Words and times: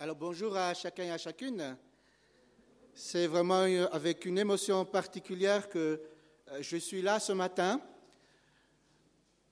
Alors 0.00 0.14
bonjour 0.14 0.56
à 0.56 0.74
chacun 0.74 1.02
et 1.02 1.10
à 1.10 1.18
chacune. 1.18 1.76
C'est 2.94 3.26
vraiment 3.26 3.62
avec 3.90 4.26
une 4.26 4.38
émotion 4.38 4.84
particulière 4.84 5.68
que 5.68 6.00
euh, 6.52 6.58
je 6.60 6.76
suis 6.76 7.02
là 7.02 7.18
ce 7.18 7.32
matin 7.32 7.80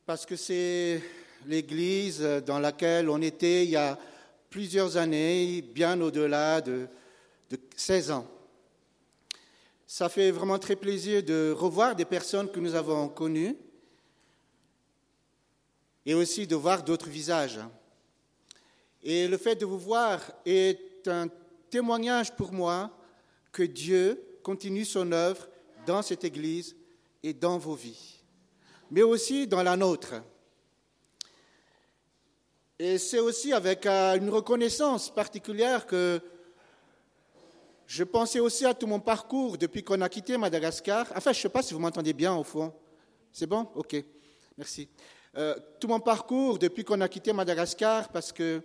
parce 0.05 0.25
que 0.25 0.37
c'est 0.37 1.03
l'église 1.47 2.21
dans 2.47 2.61
laquelle 2.61 3.11
on 3.11 3.21
était 3.23 3.65
il 3.65 3.71
y 3.71 3.77
a 3.77 3.99
plusieurs 4.49 4.97
années, 4.97 5.63
bien 5.63 6.01
au-delà 6.01 6.61
de, 6.61 6.87
de 7.51 7.59
16 7.75 8.13
ans. 8.13 8.31
Ça 9.85 10.09
fait 10.09 10.31
vraiment 10.31 10.61
très 10.61 10.77
plaisir 10.77 11.25
de 11.25 11.53
revoir 11.59 11.97
des 11.97 12.05
personnes 12.05 12.53
que 12.53 12.61
nous 12.61 12.77
avons 12.77 13.09
connues 13.09 13.57
et 16.05 16.15
aussi 16.15 16.47
de 16.47 16.55
voir 16.55 16.85
d'autres 16.85 17.09
visages. 17.09 17.59
Et 19.03 19.29
le 19.29 19.37
fait 19.37 19.57
de 19.57 19.67
vous 19.67 19.79
voir 19.79 20.21
est 20.45 21.07
un 21.07 21.29
témoignage 21.71 22.35
pour 22.35 22.53
moi 22.53 22.91
que 23.53 23.63
Dieu 23.63 24.23
continue 24.43 24.85
son 24.85 25.13
œuvre 25.13 25.49
dans 25.87 26.03
cette 26.03 26.25
Église 26.25 26.77
et 27.23 27.33
dans 27.33 27.59
vos 27.59 27.75
vies, 27.75 28.23
mais 28.91 29.03
aussi 29.03 29.47
dans 29.47 29.63
la 29.63 29.77
nôtre. 29.77 30.15
Et 32.79 32.99
c'est 32.99 33.19
aussi 33.19 33.53
avec 33.53 33.87
euh, 33.87 34.17
une 34.17 34.29
reconnaissance 34.29 35.09
particulière 35.09 35.87
que 35.87 36.21
je 37.87 38.05
pensais 38.05 38.41
aussi 38.41 38.67
à 38.67 38.75
tout 38.75 38.87
mon 38.87 39.01
parcours 39.01 39.57
depuis 39.57 39.83
qu'on 39.83 40.01
a 40.03 40.09
quitté 40.09 40.37
Madagascar. 40.37 41.07
Enfin, 41.17 41.33
je 41.33 41.39
ne 41.39 41.43
sais 41.43 41.49
pas 41.49 41.63
si 41.63 41.73
vous 41.73 41.81
m'entendez 41.81 42.13
bien 42.13 42.35
au 42.35 42.45
fond. 42.45 42.75
C'est 43.33 43.47
bon? 43.47 43.69
Ok, 43.75 43.97
merci. 44.59 44.89
Euh, 45.37 45.55
tout 45.81 45.89
mon 45.89 46.01
parcours 46.01 46.59
depuis 46.59 46.85
qu'on 46.85 47.01
a 47.01 47.09
quitté 47.09 47.33
Madagascar 47.33 48.09
parce 48.11 48.33
que 48.33 48.63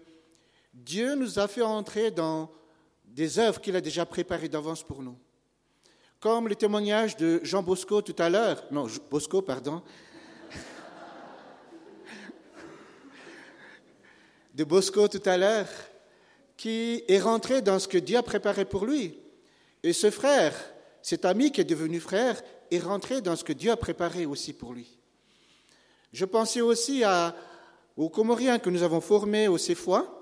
Dieu 0.73 1.15
nous 1.15 1.39
a 1.39 1.47
fait 1.47 1.61
entrer 1.61 2.11
dans 2.11 2.51
des 3.05 3.39
œuvres 3.39 3.59
qu'il 3.59 3.75
a 3.75 3.81
déjà 3.81 4.05
préparées 4.05 4.47
d'avance 4.49 4.83
pour 4.83 5.01
nous. 5.03 5.17
Comme 6.19 6.47
le 6.47 6.55
témoignage 6.55 7.17
de 7.17 7.41
Jean 7.43 7.61
Bosco 7.63 8.01
tout 8.01 8.15
à 8.19 8.29
l'heure, 8.29 8.63
non, 8.71 8.87
Bosco, 9.09 9.41
pardon, 9.41 9.81
de 14.53 14.63
Bosco 14.63 15.07
tout 15.07 15.23
à 15.25 15.35
l'heure, 15.37 15.67
qui 16.55 17.03
est 17.07 17.19
rentré 17.19 17.61
dans 17.61 17.79
ce 17.79 17.87
que 17.87 17.97
Dieu 17.97 18.17
a 18.17 18.23
préparé 18.23 18.65
pour 18.65 18.85
lui. 18.85 19.17
Et 19.83 19.93
ce 19.93 20.11
frère, 20.11 20.53
cet 21.01 21.25
ami 21.25 21.51
qui 21.51 21.61
est 21.61 21.65
devenu 21.65 21.99
frère, 21.99 22.41
est 22.69 22.79
rentré 22.79 23.21
dans 23.21 23.35
ce 23.35 23.43
que 23.43 23.53
Dieu 23.53 23.71
a 23.71 23.77
préparé 23.77 24.27
aussi 24.27 24.53
pour 24.53 24.73
lui. 24.73 24.99
Je 26.13 26.25
pensais 26.25 26.61
aussi 26.61 27.03
aux 27.97 28.09
Comoriens 28.09 28.59
que 28.59 28.69
nous 28.69 28.83
avons 28.83 29.01
formés 29.01 29.47
au 29.47 29.57
CEFOI, 29.57 30.20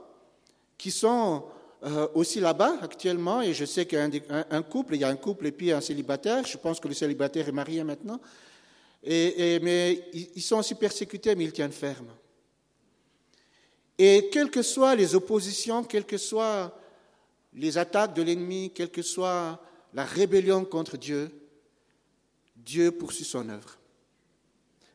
qui 0.79 0.89
sont 0.89 1.43
euh, 1.83 2.07
aussi 2.15 2.39
là-bas 2.39 2.79
actuellement, 2.81 3.41
et 3.41 3.53
je 3.53 3.65
sais 3.65 3.85
qu'il 3.85 3.99
y 3.99 4.01
a 4.01 4.45
un, 4.49 4.61
couple, 4.63 4.95
il 4.95 5.01
y 5.01 5.03
a 5.03 5.09
un 5.09 5.15
couple 5.15 5.45
et 5.45 5.51
puis 5.51 5.71
un 5.71 5.81
célibataire, 5.81 6.47
je 6.47 6.57
pense 6.57 6.79
que 6.79 6.87
le 6.87 6.95
célibataire 6.95 7.47
est 7.47 7.51
marié 7.51 7.83
maintenant, 7.83 8.19
mais 9.03 10.09
ils 10.13 10.41
sont 10.41 10.57
aussi 10.57 10.73
persécutés, 10.73 11.35
mais 11.35 11.43
ils 11.43 11.53
tiennent 11.53 11.71
ferme. 11.71 12.09
Et 13.97 14.29
quelles 14.31 14.49
que 14.49 14.61
soient 14.61 14.95
les 14.95 15.13
oppositions, 15.13 15.83
quelles 15.83 16.05
que 16.05 16.17
soient 16.17 16.73
les 17.53 17.77
attaques 17.77 18.13
de 18.13 18.21
l'ennemi, 18.21 18.71
quelle 18.73 18.91
que 18.91 19.01
soit 19.01 19.61
la 19.93 20.05
rébellion 20.05 20.63
contre 20.63 20.97
Dieu, 20.97 21.29
Dieu 22.55 22.91
poursuit 22.91 23.25
son 23.25 23.49
œuvre. 23.49 23.77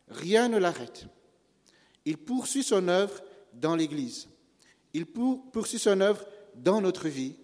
Rien 0.08 0.48
ne 0.48 0.58
l'arrête. 0.58 1.06
Il 2.04 2.18
poursuit 2.18 2.62
son 2.62 2.88
œuvre 2.88 3.22
dans 3.52 3.76
l'Église. 3.76 4.28
Il 4.94 5.06
poursuit 5.06 5.78
son 5.78 6.00
œuvre 6.00 6.24
dans 6.54 6.80
notre 6.80 7.08
vie 7.08 7.34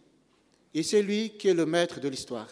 et 0.73 0.83
c'est 0.83 1.03
lui 1.03 1.31
qui 1.31 1.49
est 1.49 1.55
le 1.55 1.67
maître 1.67 2.01
de 2.01 2.09
l'histoire. 2.09 2.49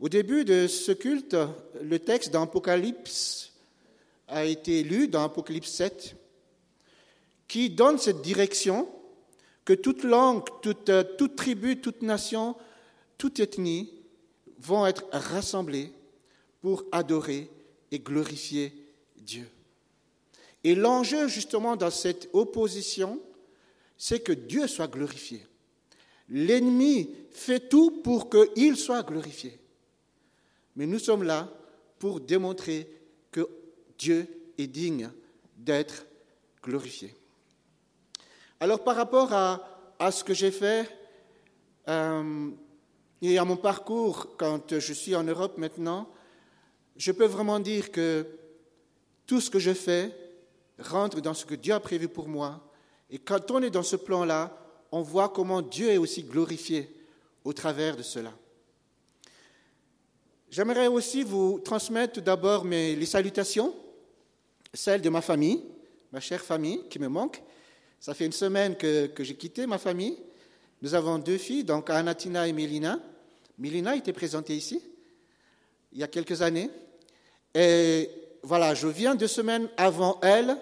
Au 0.00 0.08
début 0.08 0.44
de 0.44 0.66
ce 0.66 0.92
culte, 0.92 1.36
le 1.82 1.98
texte 1.98 2.32
d'Apocalypse 2.32 3.52
a 4.28 4.44
été 4.44 4.82
lu 4.82 5.08
dans 5.08 5.24
Apocalypse 5.24 5.70
7 5.70 6.16
qui 7.48 7.70
donne 7.70 7.98
cette 7.98 8.22
direction 8.22 8.88
que 9.64 9.72
toute 9.72 10.04
langue, 10.04 10.44
toute, 10.60 11.36
tribu, 11.36 11.80
toute 11.80 12.02
nation, 12.02 12.56
toute 13.18 13.40
ethnie 13.40 13.92
vont 14.58 14.86
être 14.86 15.04
rassemblées 15.12 15.92
pour 16.60 16.84
adorer 16.92 17.50
et 17.90 17.98
glorifier 17.98 18.72
Dieu. 19.16 19.48
Et 20.64 20.74
l'enjeu 20.74 21.28
justement 21.28 21.76
dans 21.76 21.90
cette 21.90 22.28
opposition, 22.32 23.20
c'est 23.96 24.20
que 24.20 24.32
Dieu 24.32 24.66
soit 24.66 24.88
glorifié. 24.88 25.46
L'ennemi 26.28 27.14
fait 27.30 27.68
tout 27.68 28.02
pour 28.02 28.30
qu'il 28.30 28.76
soit 28.76 29.02
glorifié. 29.02 29.58
Mais 30.76 30.86
nous 30.86 30.98
sommes 30.98 31.22
là 31.22 31.48
pour 31.98 32.20
démontrer 32.20 32.88
que 33.30 33.48
Dieu 33.98 34.26
est 34.58 34.66
digne 34.66 35.10
d'être 35.56 36.06
glorifié. 36.62 37.14
Alors 38.60 38.82
par 38.82 38.96
rapport 38.96 39.32
à, 39.32 40.10
ce 40.10 40.24
que 40.24 40.34
j'ai 40.34 40.50
fait 40.50 40.88
euh, 41.88 42.50
et 43.22 43.38
à 43.38 43.44
mon 43.44 43.56
parcours 43.56 44.36
quand 44.36 44.78
je 44.78 44.92
suis 44.92 45.14
en 45.14 45.24
Europe 45.24 45.56
maintenant, 45.56 46.10
je 46.96 47.12
peux 47.12 47.26
vraiment 47.26 47.60
dire 47.60 47.90
que 47.90 48.26
tout 49.26 49.40
ce 49.40 49.50
que 49.50 49.58
je 49.58 49.72
fais 49.72 50.14
rentre 50.78 51.20
dans 51.20 51.34
ce 51.34 51.46
que 51.46 51.54
Dieu 51.54 51.74
a 51.74 51.80
prévu 51.80 52.08
pour 52.08 52.28
moi 52.28 52.63
et 53.10 53.18
quand 53.18 53.50
on 53.50 53.62
est 53.62 53.70
dans 53.70 53.82
ce 53.82 53.96
plan-là, 53.96 54.56
on 54.92 55.02
voit 55.02 55.28
comment 55.28 55.62
Dieu 55.62 55.90
est 55.90 55.98
aussi 55.98 56.22
glorifié 56.22 56.88
au 57.44 57.52
travers 57.52 57.96
de 57.96 58.02
cela. 58.02 58.32
J'aimerais 60.50 60.86
aussi 60.86 61.22
vous 61.22 61.58
transmettre 61.58 62.20
d'abord 62.20 62.64
les 62.64 63.06
salutations, 63.06 63.74
celles 64.72 65.02
de 65.02 65.10
ma 65.10 65.20
famille, 65.20 65.62
ma 66.12 66.20
chère 66.20 66.42
famille 66.42 66.80
qui 66.88 66.98
me 66.98 67.08
manque. 67.08 67.42
Ça 67.98 68.14
fait 68.14 68.26
une 68.26 68.32
semaine 68.32 68.76
que, 68.76 69.10
j'ai 69.18 69.34
quitté 69.34 69.66
ma 69.66 69.78
famille. 69.78 70.16
Nous 70.82 70.94
avons 70.94 71.18
deux 71.18 71.38
filles, 71.38 71.64
donc 71.64 71.90
Anatina 71.90 72.46
et 72.46 72.52
Mélina. 72.52 73.00
Mélina 73.58 73.96
était 73.96 74.12
présentée 74.12 74.54
ici 74.54 74.80
il 75.92 76.00
y 76.00 76.02
a 76.02 76.08
quelques 76.08 76.42
années. 76.42 76.70
Et 77.54 78.10
voilà, 78.42 78.74
je 78.74 78.88
viens 78.88 79.14
deux 79.14 79.28
semaines 79.28 79.68
avant 79.76 80.20
elle 80.22 80.56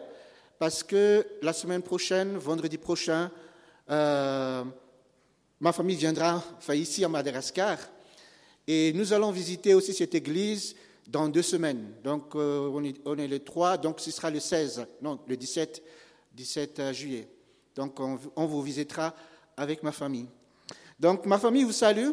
parce 0.63 0.85
que 0.85 1.27
la 1.43 1.53
semaine 1.53 1.83
prochaine, 1.83 2.37
vendredi 2.37 2.79
prochain, 2.79 3.33
euh, 3.91 4.63
ma 5.59 5.73
famille 5.73 5.97
viendra 5.97 6.41
ici 6.73 7.05
à 7.05 7.09
Madagascar 7.09 7.79
et 8.69 8.93
nous 8.93 9.13
allons 9.13 9.33
visiter 9.33 9.75
aussi 9.75 9.93
cette 9.93 10.15
église 10.15 10.77
dans 11.09 11.29
deux 11.29 11.43
semaines. 11.43 11.95
Donc 12.05 12.37
euh, 12.37 12.71
on, 13.05 13.19
est, 13.19 13.27
le 13.27 13.39
3, 13.41 13.77
donc 13.79 13.99
ce 13.99 14.13
sera 14.13 14.31
le 14.31 14.39
16, 14.39 14.87
non, 15.01 15.19
le 15.27 15.37
17, 15.37 15.83
17 16.33 16.79
euh, 16.79 16.93
juillet. 16.93 17.27
Donc 17.75 17.99
on, 17.99 18.47
vous 18.47 18.63
visitera 18.63 19.17
avec 19.57 19.83
ma 19.83 19.91
famille. 19.91 20.29
Donc 21.01 21.27
ma 21.27 21.41
famille 21.41 21.65
vous 21.65 21.73
salue. 21.73 22.11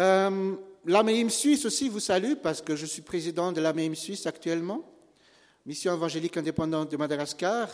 Euh, 0.00 0.56
L'AMEIM 0.84 1.28
Suisse 1.28 1.66
aussi 1.66 1.88
vous 1.88 2.00
salue 2.00 2.34
parce 2.42 2.60
que 2.62 2.74
je 2.74 2.84
suis 2.84 3.02
président 3.02 3.52
de 3.52 3.60
l'AMEIM 3.60 3.94
Suisse 3.94 4.26
actuellement. 4.26 4.95
Mission 5.66 5.92
évangélique 5.94 6.36
indépendante 6.36 6.92
de 6.92 6.96
Madagascar 6.96 7.68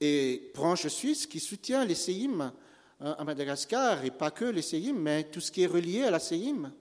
et 0.00 0.50
branche 0.52 0.88
suisse 0.88 1.28
qui 1.28 1.38
soutient 1.38 1.84
les 1.84 1.94
CEIM 1.94 2.52
euh, 3.00 3.14
à 3.16 3.22
Madagascar, 3.22 4.04
et 4.04 4.10
pas 4.10 4.32
que 4.32 4.46
les 4.46 4.60
CEIM, 4.60 4.94
mais 4.94 5.22
tout 5.22 5.40
ce 5.40 5.52
qui 5.52 5.62
est 5.62 5.68
relié 5.68 6.02
à 6.02 6.10
la 6.10 6.18
CEIM. 6.18 6.72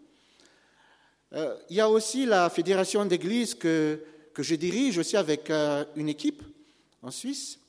Euh, 1.34 1.56
il 1.70 1.76
y 1.76 1.80
a 1.80 1.88
aussi 1.88 2.26
la 2.26 2.50
fédération 2.50 3.06
d'églises 3.06 3.54
que, 3.54 4.04
que 4.34 4.42
je 4.42 4.56
dirige 4.56 4.98
aussi 4.98 5.16
avec 5.16 5.52
euh, 5.52 5.86
une 5.96 6.10
équipe 6.10 6.42
en 7.04 7.12
Suisse. 7.12 7.60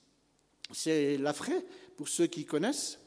C'est 0.73 1.19
l'AFRE, 1.19 1.63
pour 1.95 2.09
ceux 2.09 2.27
qui 2.27 2.47
connaissent. 2.47 2.99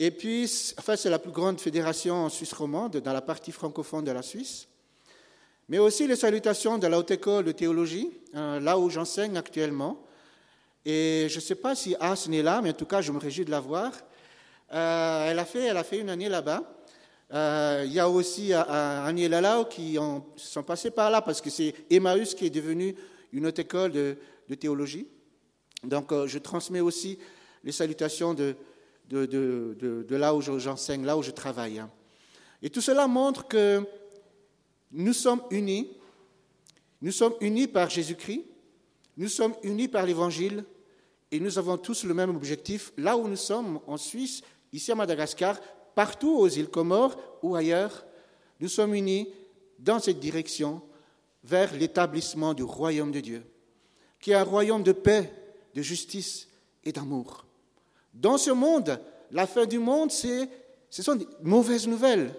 Et 0.00 0.10
puis, 0.10 0.50
enfin, 0.76 0.96
c'est 0.96 1.08
la 1.08 1.20
plus 1.20 1.30
grande 1.30 1.60
fédération 1.60 2.24
en 2.24 2.28
Suisse 2.30 2.52
romande, 2.52 2.96
dans 2.96 3.12
la 3.12 3.22
partie 3.22 3.52
francophone 3.52 4.04
de 4.04 4.10
la 4.10 4.22
Suisse 4.22 4.66
mais 5.68 5.78
aussi 5.78 6.06
les 6.06 6.16
salutations 6.16 6.78
de 6.78 6.86
la 6.86 6.98
Haute 6.98 7.10
École 7.10 7.44
de 7.44 7.52
théologie, 7.52 8.10
euh, 8.34 8.60
là 8.60 8.78
où 8.78 8.90
j'enseigne 8.90 9.36
actuellement. 9.36 10.02
Et 10.84 11.26
je 11.30 11.36
ne 11.36 11.40
sais 11.40 11.54
pas 11.54 11.74
si 11.74 11.96
As 11.98 12.28
n'est 12.28 12.42
là, 12.42 12.60
mais 12.62 12.70
en 12.70 12.74
tout 12.74 12.84
cas, 12.84 13.00
je 13.00 13.10
me 13.12 13.18
réjouis 13.18 13.46
de 13.46 13.50
la 13.50 13.60
voir. 13.60 13.92
Euh, 14.72 15.30
elle, 15.30 15.38
a 15.38 15.44
fait, 15.44 15.64
elle 15.64 15.76
a 15.76 15.84
fait 15.84 15.98
une 15.98 16.10
année 16.10 16.28
là-bas. 16.28 16.62
Euh, 17.32 17.84
il 17.86 17.92
y 17.92 18.00
a 18.00 18.08
aussi 18.08 18.52
Annie 18.52 19.24
et 19.24 19.28
Lalao 19.28 19.64
qui 19.64 19.98
ont, 19.98 20.26
sont 20.36 20.62
passés 20.62 20.90
par 20.90 21.10
là 21.10 21.22
parce 21.22 21.40
que 21.40 21.48
c'est 21.48 21.74
Emmaüs 21.90 22.34
qui 22.34 22.46
est 22.46 22.50
devenu 22.50 22.94
une 23.32 23.46
haute 23.46 23.58
école 23.58 23.92
de, 23.92 24.16
théologie. 24.60 25.08
Donc, 25.82 26.12
je 26.26 26.38
transmets 26.38 26.80
aussi 26.80 27.18
les 27.64 27.72
salutations 27.72 28.34
de, 28.34 28.54
là 30.10 30.34
où 30.34 30.42
j'enseigne, 30.42 31.04
là 31.06 31.16
où 31.16 31.22
je 31.22 31.30
travaille. 31.30 31.82
Et 32.62 32.68
tout 32.68 32.82
cela 32.82 33.06
montre 33.06 33.48
que 33.48 33.82
nous 34.94 35.12
sommes 35.12 35.42
unis. 35.50 35.90
Nous 37.02 37.12
sommes 37.12 37.34
unis 37.40 37.66
par 37.66 37.90
Jésus-Christ. 37.90 38.44
Nous 39.16 39.28
sommes 39.28 39.54
unis 39.62 39.88
par 39.88 40.06
l'Évangile. 40.06 40.64
et 41.30 41.40
nous 41.40 41.58
avons 41.58 41.76
tous 41.76 42.04
le 42.04 42.14
même 42.14 42.30
objectif. 42.30 42.92
Là 42.96 43.16
où 43.16 43.26
nous 43.26 43.36
sommes, 43.36 43.80
en 43.88 43.96
Suisse, 43.96 44.42
ici 44.72 44.92
à 44.92 44.94
Madagascar, 44.94 45.58
partout 45.96 46.38
aux 46.38 46.48
îles 46.48 46.68
Comores 46.68 47.18
ou 47.42 47.56
ailleurs, 47.56 48.06
nous 48.60 48.68
sommes 48.68 48.94
unis 48.94 49.28
dans 49.80 49.98
cette 49.98 50.20
direction 50.20 50.80
vers 51.42 51.74
l'établissement 51.74 52.54
du 52.54 52.62
royaume 52.62 53.10
de 53.10 53.18
Dieu, 53.18 53.42
qui 54.20 54.30
est 54.30 54.34
un 54.34 54.44
royaume 54.44 54.84
de 54.84 54.92
paix, 54.92 55.32
de 55.74 55.82
justice 55.82 56.46
et 56.84 56.92
d'amour. 56.92 57.44
Dans 58.12 58.38
ce 58.38 58.52
monde, 58.52 59.00
la 59.32 59.48
fin 59.48 59.66
du 59.66 59.80
monde, 59.80 60.12
ce 60.12 60.46
sont 60.90 61.16
des 61.16 61.26
mauvaises 61.42 61.88
nouvelles. 61.88 62.32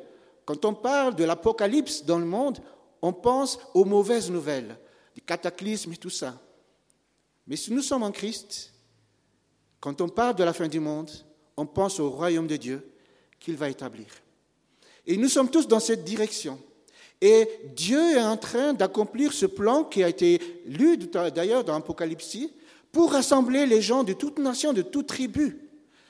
Quand 0.46 0.64
on 0.66 0.74
parle 0.74 1.16
de 1.16 1.24
l'apocalypse 1.24 2.06
dans 2.06 2.20
le 2.20 2.26
monde, 2.26 2.60
on 3.02 3.14
pense 3.14 3.60
aux 3.74 3.86
mauvaises 3.86 4.30
nouvelles, 4.30 4.78
du 5.14 5.22
cataclysme 5.22 5.94
et 5.94 5.98
tout 5.98 6.10
ça. 6.10 6.40
Mais 7.48 7.56
si 7.56 7.74
nous 7.74 7.82
sommes 7.82 8.04
en 8.04 8.12
Christ, 8.12 8.74
quand 9.80 10.02
on 10.02 10.10
parle 10.10 10.36
de 10.36 10.44
la 10.44 10.54
fin 10.54 10.68
du 10.68 10.80
monde, 10.80 11.12
on 11.58 11.66
pense 11.66 12.00
au 12.00 12.10
royaume 12.10 12.48
de 12.48 12.58
Dieu 12.58 12.92
qu'il 13.40 13.56
va 13.56 13.70
établir. 13.70 14.08
Et 15.06 15.18
nous 15.18 15.30
sommes 15.30 15.50
tous 15.50 15.68
dans 15.68 15.80
cette 15.80 16.04
direction. 16.04 16.60
Et 17.22 17.48
Dieu 17.76 18.18
est 18.18 18.24
en 18.24 18.38
train 18.38 18.74
d'accomplir 18.74 19.32
ce 19.34 19.46
plan 19.46 19.84
qui 19.84 20.04
a 20.04 20.10
été 20.10 20.64
lu 20.66 20.98
d'ailleurs 20.98 21.64
dans 21.64 21.74
l'Apocalypse 21.74 22.38
pour 22.92 23.12
rassembler 23.12 23.66
les 23.66 23.82
gens 23.82 24.04
de 24.04 24.14
toutes 24.14 24.40
nations, 24.40 24.74
de 24.74 24.82
toutes 24.82 25.08
tribus. 25.08 25.56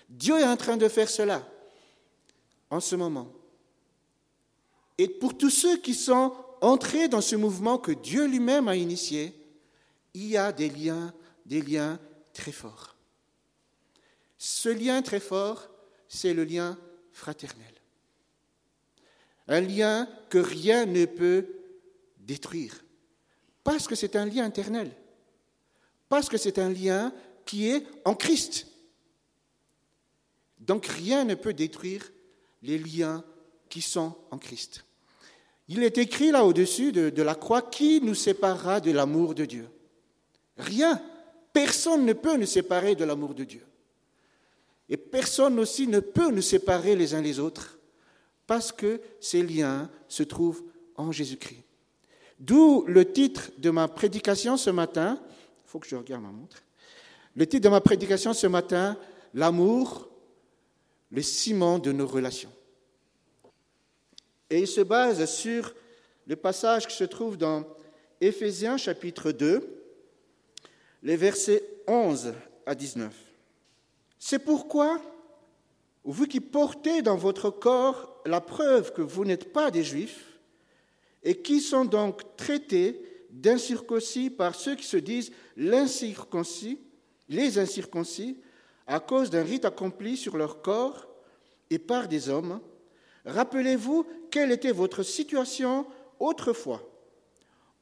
Dieu 0.10 0.40
est 0.40 0.46
en 0.46 0.58
train 0.58 0.78
de 0.78 0.88
faire 0.88 1.10
cela 1.10 1.42
en 2.70 2.80
ce 2.80 2.96
moment. 2.96 3.28
Et 4.98 5.10
pour 5.10 5.38
tous 5.38 5.50
ceux 5.50 5.78
qui 5.78 5.94
sont 5.94 6.34
entrés 6.62 7.08
dans 7.08 7.22
ce 7.22 7.36
mouvement 7.36 7.78
que 7.78 7.92
Dieu 7.92 8.26
lui-même 8.28 8.68
a 8.68 8.76
initié, 8.76 9.34
il 10.14 10.28
y 10.28 10.38
a 10.38 10.52
des 10.52 10.70
liens, 10.70 11.14
des 11.46 11.62
liens 11.62 12.00
très 12.34 12.52
forts. 12.52 12.96
Ce 14.38 14.70
lien 14.70 15.02
très 15.02 15.20
fort, 15.20 15.70
c'est 16.08 16.34
le 16.34 16.44
lien 16.44 16.78
fraternel. 17.12 17.74
Un 19.48 19.62
lien 19.62 20.10
que 20.30 20.38
rien 20.38 20.86
ne 20.86 21.06
peut 21.06 21.48
détruire. 22.20 22.84
Parce 23.64 23.88
que 23.88 23.96
c'est 23.96 24.16
un 24.16 24.26
lien 24.26 24.48
éternel. 24.48 24.92
Parce 26.10 26.30
que 26.30 26.38
c'est 26.38 26.60
un 26.60 26.70
lien 26.70 27.14
qui 27.46 27.68
est 27.68 27.86
en 28.06 28.16
Christ. 28.16 28.68
Donc 30.60 30.86
rien 30.88 31.26
ne 31.26 31.36
peut 31.36 31.54
détruire 31.54 32.12
les 32.64 32.78
liens 32.78 33.24
qui 33.70 33.82
sont 33.82 34.14
en 34.32 34.38
Christ. 34.38 34.84
Il 35.68 35.84
est 35.84 35.98
écrit 35.98 36.32
là 36.32 36.46
au-dessus 36.46 36.92
de, 36.92 37.22
la 37.22 37.36
croix, 37.36 37.62
qui 37.62 38.02
nous 38.02 38.14
séparera 38.14 38.80
de 38.80 38.92
l'amour 38.92 39.34
de 39.34 39.46
Dieu? 39.46 39.68
Rien. 40.58 41.02
Personne 41.52 42.06
ne 42.06 42.14
peut 42.14 42.38
nous 42.38 42.46
séparer 42.46 42.96
de 42.96 43.04
l'amour 43.04 43.34
de 43.34 43.44
Dieu. 43.44 43.66
Et 44.90 44.98
personne 44.98 45.58
aussi 45.60 45.88
ne 45.88 46.00
peut 46.00 46.30
nous 46.30 46.42
séparer 46.42 46.96
les 46.96 47.14
uns 47.16 47.22
les 47.22 47.40
autres, 47.40 47.80
parce 48.46 48.72
que 48.72 49.02
ces 49.20 49.42
liens 49.42 49.90
se 50.08 50.24
trouvent 50.24 50.64
en 50.96 51.12
Jésus-Christ. 51.12 51.64
D'où 52.40 52.84
le 52.88 53.12
titre 53.12 53.50
de 53.58 53.70
ma 53.70 53.88
prédication 53.88 54.58
ce 54.58 54.70
matin, 54.70 55.20
il 55.66 55.70
faut 55.70 55.80
que 55.80 55.88
je 55.88 55.96
regarde 55.96 56.22
ma 56.22 56.32
montre, 56.32 56.62
le 57.36 57.48
titre 57.48 57.64
de 57.64 57.70
ma 57.70 57.82
prédication 57.82 58.34
ce 58.34 58.48
matin, 58.48 58.98
L'amour, 59.36 60.08
le 61.12 61.22
ciment 61.22 61.78
de 61.78 61.92
nos 61.92 62.08
relations. 62.08 62.52
Et 64.50 64.60
il 64.60 64.68
se 64.68 64.82
base 64.82 65.26
sur 65.26 65.74
le 66.28 66.36
passage 66.36 66.88
qui 66.88 66.96
se 66.96 67.04
trouve 67.04 67.38
dans 67.38 67.66
Éphésiens 68.22 68.78
chapitre 68.78 69.32
2, 69.32 69.68
les 71.04 71.18
versets 71.18 71.64
11 71.88 72.34
à 72.66 72.76
19. 72.76 73.14
C'est 74.20 74.40
pourquoi, 74.40 75.00
vous 76.04 76.26
qui 76.26 76.40
portez 76.40 77.02
dans 77.02 77.18
votre 77.18 77.50
corps 77.50 78.22
la 78.26 78.42
preuve 78.42 78.94
que 78.94 79.02
vous 79.02 79.26
n'êtes 79.26 79.52
pas 79.52 79.72
des 79.72 79.84
Juifs, 79.84 80.40
et 81.24 81.42
qui 81.42 81.60
sont 81.60 81.86
donc 81.86 82.22
traités 82.38 83.02
d'incirconcis 83.32 84.30
par 84.30 84.56
ceux 84.56 84.76
qui 84.76 84.86
se 84.86 84.98
disent 84.98 85.32
l'incirconcis, 85.58 86.80
les 87.28 87.58
incirconcis, 87.58 88.38
à 88.88 89.00
cause 89.00 89.32
d'un 89.32 89.44
rite 89.44 89.66
accompli 89.66 90.16
sur 90.16 90.38
leur 90.38 90.62
corps 90.62 91.08
et 91.72 91.80
par 91.80 92.08
des 92.08 92.30
hommes, 92.30 92.62
rappelez-vous 93.26 94.06
quelle 94.32 94.52
était 94.52 94.72
votre 94.72 95.04
situation 95.04 95.86
autrefois. 96.20 96.82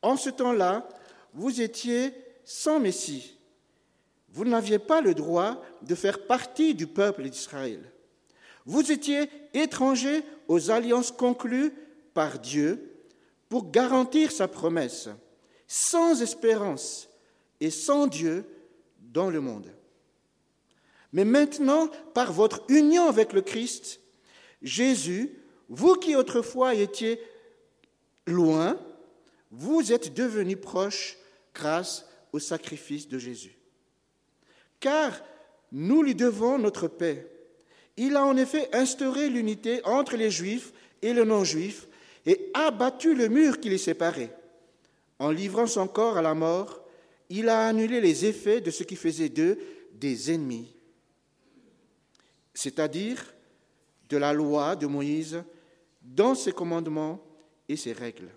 En 0.02 0.18
ce 0.18 0.30
temps-là, 0.30 0.88
vous 1.34 1.62
étiez 1.62 2.14
sans 2.44 2.80
Messie 2.80 3.38
vous 4.34 4.46
n'aviez 4.46 4.80
pas 4.80 5.00
le 5.00 5.14
droit 5.14 5.62
de 5.84 5.94
faire 5.94 6.26
partie 6.26 6.74
du 6.74 6.88
peuple 6.88 7.30
d'Israël. 7.30 7.80
Vous 8.66 8.92
étiez 8.92 9.30
étrangers 9.54 10.24
aux 10.48 10.72
alliances 10.72 11.12
conclues 11.12 11.72
par 12.16 12.40
Dieu 12.40 12.96
pour 13.48 13.70
garantir 13.70 14.32
sa 14.32 14.48
promesse, 14.48 15.10
sans 15.68 16.22
espérance 16.22 17.08
et 17.62 17.70
sans 17.70 18.08
Dieu 18.08 18.46
dans 19.00 19.30
le 19.30 19.40
monde. 19.40 19.72
Mais 21.12 21.26
maintenant, 21.26 21.88
par 22.16 22.34
votre 22.34 22.64
union 22.70 23.08
avec 23.08 23.34
le 23.34 23.42
Christ, 23.42 24.00
Jésus, 24.64 25.38
vous 25.70 25.96
qui 25.96 26.16
autrefois 26.16 26.74
étiez 26.74 27.20
loin, 28.26 28.80
vous 29.52 29.92
êtes 29.92 30.14
devenus 30.14 30.60
proches 30.60 31.18
grâce 31.54 32.08
au 32.32 32.40
sacrifice 32.40 33.08
de 33.08 33.20
Jésus 33.20 33.58
car 34.84 35.24
nous 35.72 36.04
lui 36.04 36.14
devons 36.14 36.60
notre 36.60 36.90
paix. 36.90 37.26
Il 37.96 38.18
a 38.18 38.26
en 38.26 38.36
effet 38.36 38.68
instauré 38.74 39.30
l'unité 39.30 39.80
entre 39.86 40.18
les 40.18 40.30
juifs 40.30 40.74
et 41.02 41.14
les 41.14 41.24
non-juifs 41.24 41.88
et 42.26 42.52
abattu 42.54 43.16
le 43.16 43.30
mur 43.30 43.62
qui 43.62 43.70
les 43.70 43.78
séparait. 43.78 44.36
En 45.20 45.32
livrant 45.32 45.68
son 45.68 45.88
corps 45.88 46.18
à 46.18 46.22
la 46.22 46.34
mort, 46.34 46.84
il 47.30 47.48
a 47.48 47.66
annulé 47.66 48.02
les 48.02 48.26
effets 48.26 48.60
de 48.60 48.72
ce 48.72 48.84
qui 48.84 48.98
faisait 48.98 49.30
d'eux 49.30 49.58
des 49.94 50.34
ennemis, 50.34 50.76
c'est-à-dire 52.54 53.34
de 54.10 54.18
la 54.18 54.34
loi 54.34 54.76
de 54.76 54.88
Moïse 54.88 55.44
dans 56.02 56.36
ses 56.36 56.52
commandements 56.52 57.20
et 57.68 57.78
ses 57.78 57.94
règles. 57.94 58.30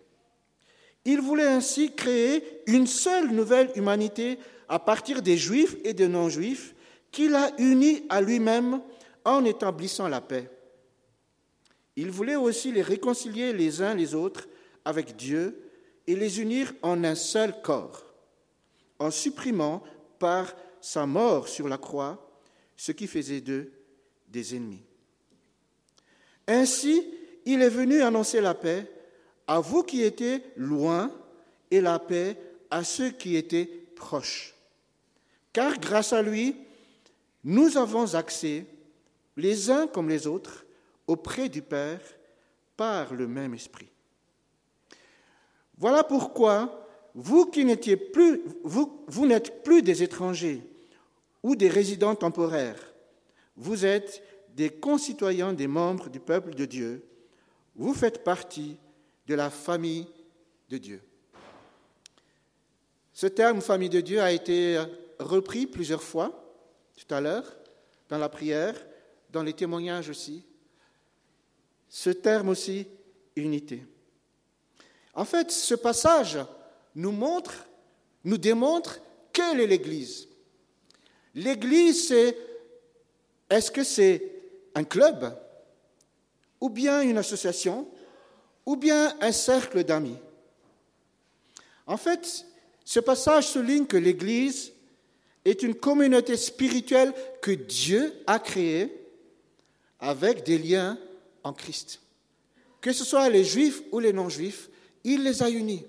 Il 1.05 1.21
voulait 1.21 1.47
ainsi 1.47 1.95
créer 1.95 2.43
une 2.67 2.87
seule 2.87 3.31
nouvelle 3.31 3.71
humanité 3.77 4.39
à 4.69 4.79
partir 4.79 5.23
des 5.23 5.37
juifs 5.37 5.77
et 5.85 5.95
des 5.95 6.09
non-juifs 6.09 6.75
qu'il 7.13 7.35
a 7.35 7.53
unis 7.59 8.05
à 8.09 8.21
lui-même 8.21 8.81
en 9.25 9.45
établissant 9.45 10.09
la 10.09 10.21
paix. 10.21 10.51
Il 11.97 12.11
voulait 12.11 12.37
aussi 12.37 12.73
les 12.73 12.83
réconcilier 12.83 13.53
les 13.53 13.81
uns 13.83 13.95
les 13.95 14.15
autres 14.15 14.49
avec 14.85 15.17
Dieu 15.17 15.63
et 16.07 16.15
les 16.15 16.41
unir 16.41 16.73
en 16.83 17.03
un 17.05 17.15
seul 17.15 17.61
corps, 17.63 18.05
en 18.99 19.11
supprimant 19.11 19.83
par 20.19 20.55
sa 20.81 21.07
mort 21.07 21.49
sur 21.49 21.69
la 21.69 21.79
croix 21.79 22.41
ce 22.77 22.93
qui 22.93 23.07
faisait 23.07 23.41
d'eux 23.41 23.73
des 24.29 24.55
ennemis. 24.55 24.86
Ainsi, 26.47 27.07
il 27.45 27.63
est 27.63 27.69
venu 27.69 28.03
annoncer 28.03 28.41
la 28.41 28.55
paix 28.55 28.91
à 29.47 29.61
vous 29.61 29.83
qui 29.83 30.03
étiez 30.03 30.43
loin 30.57 31.11
et 31.71 31.81
la 31.81 31.99
paix 31.99 32.37
à 32.71 32.85
ceux 32.85 33.11
qui 33.11 33.37
étaient 33.37 33.71
proches 33.95 34.57
car 35.57 35.81
grâce 35.81 36.13
à 36.13 36.21
lui, 36.21 36.55
nous 37.43 37.79
avons 37.79 38.15
accès, 38.15 38.67
les 39.39 39.71
uns 39.71 39.87
comme 39.87 40.11
les 40.11 40.27
autres, 40.27 40.67
auprès 41.07 41.49
du 41.49 41.63
Père 41.63 42.03
par 42.77 43.15
le 43.15 43.27
même 43.27 43.55
esprit. 43.55 43.89
Voilà 45.79 46.05
pourquoi 46.05 46.87
vous 47.15 47.47
qui 47.47 47.65
n'étiez 47.65 47.97
plus, 47.97 48.43
vous, 48.65 49.27
n'êtes 49.27 49.65
plus 49.65 49.81
des 49.81 50.03
étrangers 50.03 50.61
ou 51.43 51.57
des 51.57 51.71
résidents 51.71 52.17
temporaires, 52.17 52.93
vous 53.57 53.87
êtes 53.87 54.23
des 54.57 54.71
concitoyens 54.71 55.53
des 55.53 55.67
membres 55.67 56.09
du 56.09 56.19
peuple 56.19 56.55
de 56.55 56.65
Dieu, 56.65 57.05
vous 57.75 57.93
faites 57.93 58.25
partie 58.25 58.79
de 59.27 59.35
la 59.35 59.51
famille 59.51 60.07
de 60.71 60.79
Dieu. 60.79 61.03
Ce 63.13 63.27
terme 63.27 63.61
famille 63.61 63.91
de 63.91 64.01
Dieu 64.01 64.23
a 64.23 64.33
été 64.33 64.83
repris 65.19 65.67
plusieurs 65.67 66.03
fois 66.03 66.43
tout 66.97 67.15
à 67.15 67.21
l'heure, 67.21 67.45
dans 68.09 68.17
la 68.17 68.31
prière, 68.31 68.75
dans 69.31 69.43
les 69.43 69.53
témoignages 69.53 70.09
aussi. 70.09 70.43
Ce 71.91 72.09
terme 72.09 72.49
aussi, 72.49 72.87
unité. 73.37 73.85
En 75.13 75.27
fait, 75.27 75.51
ce 75.51 75.75
passage 75.75 76.39
nous 76.95 77.13
montre, 77.13 77.67
nous 78.25 78.39
démontre 78.39 79.01
quelle 79.35 79.61
est 79.61 79.67
l'Église. 79.67 80.29
L'Église, 81.35 82.09
c'est, 82.09 82.39
est-ce 83.51 83.71
que 83.71 83.85
c'est 83.85 84.36
un 84.77 84.85
club, 84.85 85.35
ou 86.61 86.69
bien 86.69 87.01
une 87.01 87.17
association, 87.17 87.89
ou 88.67 88.77
bien 88.77 89.17
un 89.21 89.33
cercle 89.33 89.83
d'amis 89.83 90.19
En 91.87 91.97
fait, 91.97 92.45
ce 92.85 93.01
passage 93.01 93.49
souligne 93.49 93.87
que 93.87 93.97
l'Église 93.97 94.73
est 95.47 95.63
une 95.63 95.75
communauté 95.75 96.37
spirituelle 96.37 97.15
que 97.41 97.53
Dieu 97.53 98.13
a 98.27 98.39
créée 98.39 98.93
avec 99.99 100.45
des 100.45 100.59
liens 100.59 100.99
en 101.43 101.55
Christ. 101.55 102.01
Que 102.83 102.93
ce 102.93 103.05
soit 103.05 103.31
les 103.31 103.45
juifs 103.45 103.83
ou 103.93 103.99
les 103.99 104.13
non-juifs, 104.13 104.69
il 105.05 105.25
les 105.25 105.43
a 105.43 105.49
unis. 105.49 105.87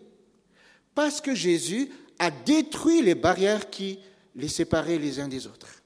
Parce 0.96 1.20
que 1.20 1.36
Jésus 1.36 1.89
a 2.20 2.32
détruit 2.32 3.01
les 3.01 3.15
barrières 3.15 3.70
qui 3.70 4.00
les 4.36 4.48
séparaient 4.48 4.98
les 4.98 5.20
uns 5.20 5.27
des 5.27 5.46
autres. 5.46 5.77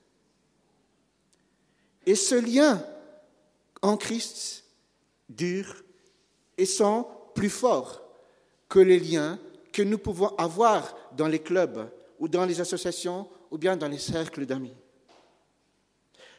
Et 2.05 2.15
ce 2.15 2.35
lien 2.35 2.83
en 3.81 3.97
Christ 3.97 4.63
dure 5.29 5.83
et 6.57 6.65
sont 6.65 7.07
plus 7.35 7.49
forts 7.49 8.01
que 8.69 8.79
les 8.79 8.99
liens 8.99 9.39
que 9.71 9.81
nous 9.81 9.97
pouvons 9.97 10.35
avoir 10.37 10.95
dans 11.15 11.27
les 11.27 11.39
clubs 11.39 11.89
ou 12.19 12.27
dans 12.27 12.45
les 12.45 12.59
associations 12.61 13.27
ou 13.49 13.57
bien 13.57 13.77
dans 13.77 13.87
les 13.87 13.99
cercles 13.99 14.45
d'amis. 14.45 14.73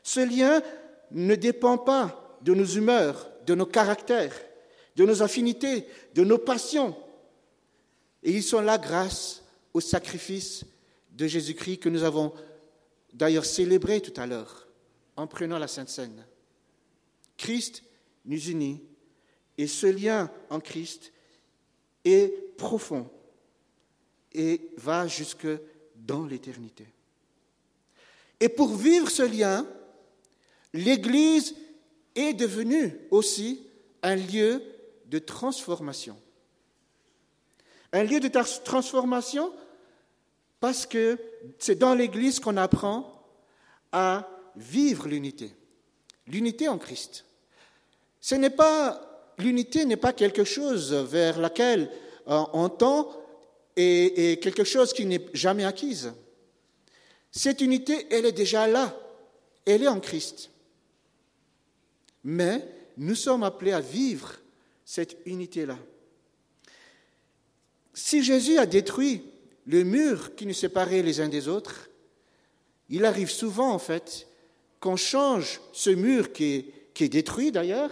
Ce 0.02 0.20
lien 0.20 0.62
ne 1.10 1.34
dépend 1.34 1.78
pas 1.78 2.38
de 2.42 2.54
nos 2.54 2.64
humeurs, 2.64 3.30
de 3.46 3.54
nos 3.54 3.66
caractères, 3.66 4.34
de 4.96 5.04
nos 5.04 5.22
affinités, 5.22 5.86
de 6.14 6.24
nos 6.24 6.38
passions. 6.38 6.96
Et 8.22 8.32
ils 8.32 8.42
sont 8.42 8.60
là 8.60 8.78
grâce 8.78 9.42
au 9.72 9.80
sacrifice 9.80 10.64
de 11.12 11.26
Jésus-Christ 11.26 11.78
que 11.78 11.88
nous 11.88 12.02
avons 12.02 12.32
d'ailleurs 13.12 13.44
célébré 13.44 14.00
tout 14.00 14.18
à 14.20 14.26
l'heure 14.26 14.66
en 15.16 15.26
prenant 15.26 15.58
la 15.58 15.68
Sainte 15.68 15.88
Seine. 15.88 16.26
Christ 17.36 17.82
nous 18.24 18.48
unit 18.48 18.82
et 19.58 19.66
ce 19.66 19.86
lien 19.86 20.30
en 20.50 20.60
Christ 20.60 21.12
est 22.04 22.56
profond 22.56 23.10
et 24.32 24.70
va 24.76 25.06
jusque 25.06 25.46
dans 25.94 26.24
l'éternité. 26.24 26.86
Et 28.40 28.48
pour 28.48 28.74
vivre 28.74 29.10
ce 29.10 29.22
lien, 29.22 29.66
l'Église 30.72 31.54
est 32.14 32.32
devenue 32.32 32.98
aussi 33.10 33.66
un 34.02 34.16
lieu 34.16 34.62
de 35.06 35.18
transformation. 35.18 36.18
Un 37.92 38.04
lieu 38.04 38.20
de 38.20 38.28
transformation 38.64 39.52
parce 40.60 40.86
que 40.86 41.18
c'est 41.58 41.74
dans 41.74 41.94
l'Église 41.94 42.40
qu'on 42.40 42.56
apprend 42.56 43.22
à 43.92 44.28
vivre 44.56 45.08
l'unité, 45.08 45.52
l'unité 46.26 46.68
en 46.68 46.78
Christ. 46.78 47.24
Ce 48.20 48.34
n'est 48.34 48.50
pas 48.50 49.08
l'unité 49.38 49.84
n'est 49.84 49.96
pas 49.96 50.12
quelque 50.12 50.44
chose 50.44 50.92
vers 50.92 51.40
laquelle 51.40 51.90
euh, 52.28 52.42
on 52.52 52.68
tend 52.68 53.10
et, 53.76 54.32
et 54.32 54.40
quelque 54.40 54.64
chose 54.64 54.92
qui 54.92 55.06
n'est 55.06 55.26
jamais 55.32 55.64
acquise. 55.64 56.12
Cette 57.30 57.60
unité, 57.60 58.06
elle 58.10 58.26
est 58.26 58.32
déjà 58.32 58.66
là, 58.66 58.96
elle 59.64 59.82
est 59.82 59.88
en 59.88 60.00
Christ. 60.00 60.50
Mais 62.24 62.68
nous 62.96 63.14
sommes 63.14 63.42
appelés 63.42 63.72
à 63.72 63.80
vivre 63.80 64.34
cette 64.84 65.16
unité-là. 65.24 65.78
Si 67.94 68.22
Jésus 68.22 68.58
a 68.58 68.66
détruit 68.66 69.22
le 69.66 69.84
mur 69.84 70.34
qui 70.34 70.46
nous 70.46 70.54
séparait 70.54 71.02
les 71.02 71.20
uns 71.20 71.28
des 71.28 71.48
autres, 71.48 71.88
il 72.88 73.04
arrive 73.04 73.30
souvent, 73.30 73.72
en 73.72 73.78
fait, 73.78 74.26
qu'on 74.82 74.96
change 74.96 75.60
ce 75.72 75.90
mur 75.90 76.32
qui 76.32 76.74
est, 76.98 77.08
détruit 77.08 77.52
d'ailleurs, 77.52 77.90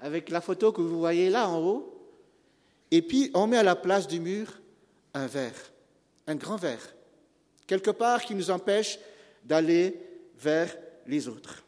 avec 0.00 0.28
la 0.28 0.40
photo 0.40 0.72
que 0.72 0.80
vous 0.80 0.98
voyez 0.98 1.30
là 1.30 1.48
en 1.48 1.60
haut, 1.64 2.10
et 2.90 3.00
puis 3.00 3.30
on 3.34 3.46
met 3.46 3.58
à 3.58 3.62
la 3.62 3.76
place 3.76 4.08
du 4.08 4.18
mur 4.18 4.60
un 5.14 5.26
verre, 5.28 5.72
un 6.26 6.34
grand 6.34 6.56
verre, 6.56 6.94
quelque 7.66 7.92
part 7.92 8.24
qui 8.24 8.34
nous 8.34 8.50
empêche 8.50 8.98
d'aller 9.44 9.96
vers 10.36 10.76
les 11.06 11.28
autres. 11.28 11.62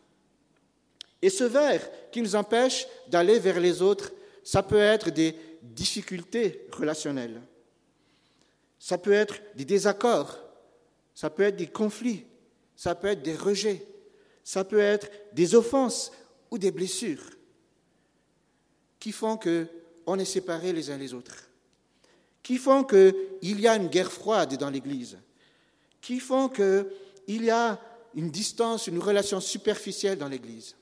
Et 1.22 1.30
ce 1.30 1.44
verre 1.44 1.88
qui 2.10 2.20
nous 2.20 2.34
empêche 2.34 2.86
d'aller 3.08 3.38
vers 3.38 3.60
les 3.60 3.80
autres, 3.80 4.12
ça 4.42 4.64
peut 4.64 4.76
être 4.76 5.10
des 5.10 5.36
difficultés 5.62 6.66
relationnelles, 6.72 7.40
ça 8.80 8.98
peut 8.98 9.12
être 9.12 9.40
des 9.54 9.64
désaccords, 9.64 10.36
ça 11.14 11.30
peut 11.30 11.44
être 11.44 11.56
des 11.56 11.68
conflits, 11.68 12.26
ça 12.74 12.96
peut 12.96 13.08
être 13.08 13.22
des 13.22 13.36
rejets, 13.36 13.86
ça 14.44 14.62
peut 14.62 14.78
être 14.78 15.10
des 15.32 15.54
offenses 15.54 16.12
ou 16.50 16.58
des 16.58 16.70
blessures 16.70 17.30
qui 19.00 19.10
font 19.10 19.36
qu'on 19.36 20.18
est 20.18 20.24
séparés 20.24 20.72
les 20.72 20.90
uns 20.90 20.98
les 20.98 21.12
autres, 21.12 21.48
qui 22.42 22.58
font 22.58 22.84
qu'il 22.84 23.60
y 23.60 23.66
a 23.66 23.76
une 23.76 23.88
guerre 23.88 24.12
froide 24.12 24.56
dans 24.56 24.70
l'Église, 24.70 25.18
qui 26.00 26.20
font 26.20 26.48
qu'il 26.48 27.44
y 27.44 27.50
a 27.50 27.80
une 28.14 28.30
distance, 28.30 28.86
une 28.86 28.98
relation 28.98 29.40
superficielle 29.40 30.18
dans 30.18 30.28
l'Église. 30.28 30.76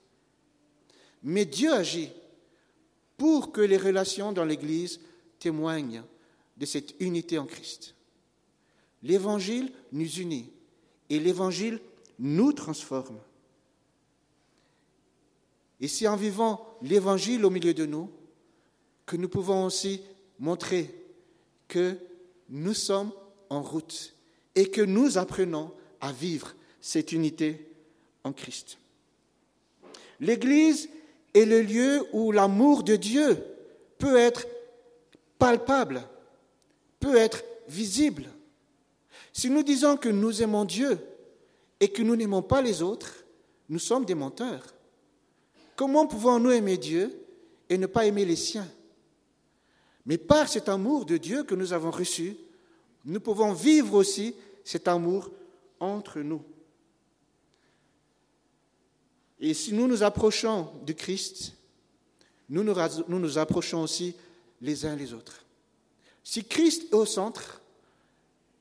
Mais 1.23 1.45
Dieu 1.45 1.73
agit 1.73 2.11
pour 3.17 3.53
que 3.53 3.61
les 3.61 3.77
relations 3.77 4.33
dans 4.33 4.45
l'Église 4.45 5.01
témoignent 5.39 6.03
de 6.57 6.67
cette 6.67 6.95
unité 7.01 7.39
en 7.39 7.47
Christ. 7.47 7.95
L'Évangile 9.03 9.73
nous 9.93 10.09
unit 10.19 10.51
et 11.11 11.19
l'Évangile 11.19 11.81
nous 12.19 12.53
transforme. 12.53 13.19
Et 15.83 15.89
c'est 15.89 16.07
en 16.07 16.17
vivant 16.17 16.79
l'Évangile 16.81 17.45
au 17.45 17.51
milieu 17.51 17.75
de 17.75 17.85
nous 17.85 18.09
que 19.05 19.17
nous 19.17 19.29
pouvons 19.29 19.67
aussi 19.67 20.01
montrer 20.39 20.95
que 21.67 21.99
nous 22.49 22.73
sommes 22.73 23.11
en 23.51 23.63
route 23.63 24.15
et 24.55 24.71
que 24.71 24.81
nous 24.81 25.19
apprenons 25.19 25.73
à 26.01 26.13
vivre 26.13 26.55
cette 26.81 27.11
unité 27.11 27.69
en 28.23 28.33
Christ. 28.33 28.79
L'Église 30.21 30.89
est 31.35 31.45
le 31.45 31.63
lieu 31.63 32.07
où 32.13 32.31
l'amour 32.31 32.85
de 32.85 32.95
Dieu 32.95 33.43
peut 33.99 34.17
être 34.17 34.47
palpable, 35.37 36.03
peut 37.01 37.17
être 37.17 37.43
visible. 37.69 38.27
Si 39.33 39.51
nous 39.51 39.65
disons 39.65 39.97
que 39.97 40.09
nous 40.09 40.43
aimons 40.43 40.65
Dieu 40.65 40.97
et 41.81 41.89
que 41.89 42.03
nous 42.03 42.15
n'aimons 42.15 42.43
pas 42.43 42.63
les 42.63 42.83
autres, 42.83 43.25
nous 43.69 43.81
sommes 43.81 44.05
des 44.05 44.15
menteurs. 44.15 44.63
Comment 45.83 46.07
pouvons-nous 46.07 46.53
aimer 46.53 46.79
Dieu 46.79 47.13
et 47.69 47.77
ne 47.77 47.87
pas 47.87 48.07
aimer 48.07 48.25
les 48.25 48.37
siens? 48.37 48.69
Mais 50.07 50.17
par 50.17 50.49
cet 50.49 50.69
amour 50.69 51.05
de 51.07 51.17
Dieu 51.17 51.43
que 51.43 51.57
nous 51.57 51.73
avons 51.73 51.91
reçu, 51.91 52.37
nous 53.05 53.19
pouvons 53.19 53.53
vivre 53.53 53.95
aussi 53.95 54.37
cet 54.63 54.87
amour 54.87 55.29
entre 55.81 56.21
nous. 56.21 56.41
Et 59.41 59.55
si 59.55 59.73
nous 59.73 59.89
nous 59.89 60.05
approchons 60.05 60.71
du 60.87 60.95
Christ, 60.95 61.55
nous 62.49 62.63
nous, 62.63 62.77
nous 63.09 63.19
nous 63.19 63.39
approchons 63.39 63.83
aussi 63.83 64.15
les 64.61 64.87
uns 64.87 64.95
les 64.95 65.13
autres. 65.13 65.45
Si 66.23 66.45
Christ 66.45 66.93
est 66.93 66.95
au 66.95 67.07
centre, 67.07 67.61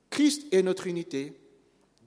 Christ 0.10 0.52
est 0.52 0.64
notre 0.64 0.88
unité, 0.88 1.40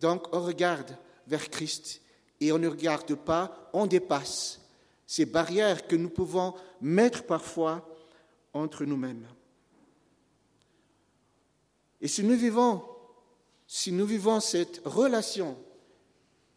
donc 0.00 0.26
on 0.34 0.42
regarde 0.42 0.98
vers 1.28 1.50
Christ 1.50 2.00
et 2.40 2.50
on 2.50 2.58
ne 2.58 2.66
regarde 2.66 3.14
pas, 3.14 3.70
on 3.72 3.86
dépasse 3.86 4.58
ces 5.06 5.26
barrières 5.26 5.86
que 5.86 5.96
nous 5.96 6.08
pouvons 6.08 6.54
mettre 6.80 7.24
parfois 7.24 7.88
entre 8.52 8.84
nous-mêmes. 8.84 9.26
Et 12.00 12.08
si 12.08 12.22
nous 12.22 12.36
vivons, 12.36 12.82
si 13.66 13.92
nous 13.92 14.06
vivons 14.06 14.40
cette 14.40 14.82
relation, 14.84 15.56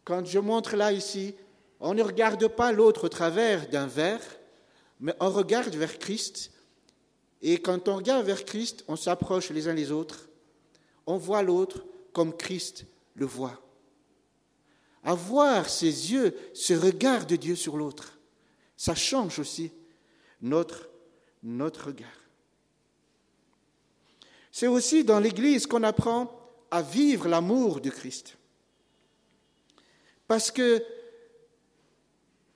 quand 0.04 0.24
je 0.24 0.38
montre 0.38 0.76
là 0.76 0.92
ici 0.92 1.34
on 1.80 1.94
ne 1.94 2.02
regarde 2.02 2.48
pas 2.48 2.72
l'autre 2.72 3.04
au 3.04 3.08
travers 3.08 3.68
d'un 3.68 3.86
verre, 3.86 4.22
mais 5.00 5.14
on 5.20 5.30
regarde 5.30 5.74
vers 5.74 5.98
Christ. 5.98 6.50
Et 7.40 7.58
quand 7.58 7.88
on 7.88 7.96
regarde 7.96 8.26
vers 8.26 8.44
Christ, 8.44 8.84
on 8.88 8.96
s'approche 8.96 9.50
les 9.50 9.68
uns 9.68 9.74
les 9.74 9.92
autres. 9.92 10.28
On 11.06 11.16
voit 11.16 11.42
l'autre 11.42 11.84
comme 12.12 12.36
Christ 12.36 12.84
le 13.14 13.26
voit. 13.26 13.60
Avoir 15.04 15.68
ses 15.68 16.12
yeux, 16.12 16.36
ce 16.52 16.74
regard 16.74 17.26
de 17.26 17.36
Dieu 17.36 17.54
sur 17.54 17.76
l'autre, 17.76 18.17
ça 18.78 18.94
change 18.94 19.40
aussi 19.40 19.72
notre, 20.40 20.88
notre 21.42 21.88
regard. 21.88 22.08
C'est 24.52 24.68
aussi 24.68 25.04
dans 25.04 25.18
l'Église 25.18 25.66
qu'on 25.66 25.82
apprend 25.82 26.32
à 26.70 26.80
vivre 26.80 27.28
l'amour 27.28 27.80
de 27.80 27.90
Christ. 27.90 28.38
Parce 30.28 30.52
que 30.52 30.82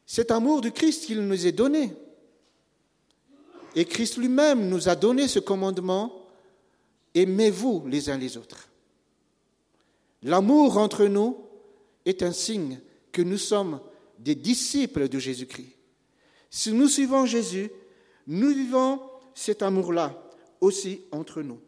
cet 0.07 0.31
amour 0.31 0.61
du 0.61 0.71
Christ 0.71 1.07
qu'il 1.07 1.23
nous 1.23 1.47
est 1.47 1.53
donné. 1.53 1.93
Et 3.75 3.85
Christ 3.85 4.17
lui-même 4.17 4.69
nous 4.69 4.89
a 4.89 4.95
donné 4.95 5.27
ce 5.27 5.41
commandement, 5.41 6.29
aimez-vous 7.15 7.85
les 7.89 8.11
uns 8.11 8.19
les 8.19 8.37
autres. 8.37 8.69
L'amour 10.23 10.79
entre 10.79 11.07
nous 11.07 11.37
est 12.05 12.23
un 12.23 12.33
signe 12.33 12.81
que 13.11 13.23
nous 13.23 13.39
sommes 13.39 13.81
des 14.21 14.37
disciples 14.37 15.09
de 15.09 15.19
Jésus-Christ. 15.19 15.77
Si 16.55 16.71
nous 16.71 16.87
suivons 16.87 17.25
Jésus, 17.25 17.71
nous 18.27 18.51
vivons 18.51 19.01
cet 19.35 19.63
amour-là 19.63 20.23
aussi 20.61 21.01
entre 21.11 21.41
nous. 21.41 21.59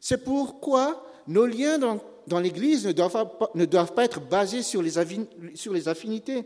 C'est 0.00 0.24
pourquoi 0.24 1.06
nos 1.26 1.44
liens 1.44 1.78
dans 1.78 2.40
l'Église 2.40 2.86
ne 2.86 2.92
doivent, 2.92 3.92
pas, 3.94 4.04
être 4.04 4.20
basés 4.20 4.62
sur 4.62 4.80
les, 4.80 4.92
sur 5.54 5.74
affinités 5.88 6.44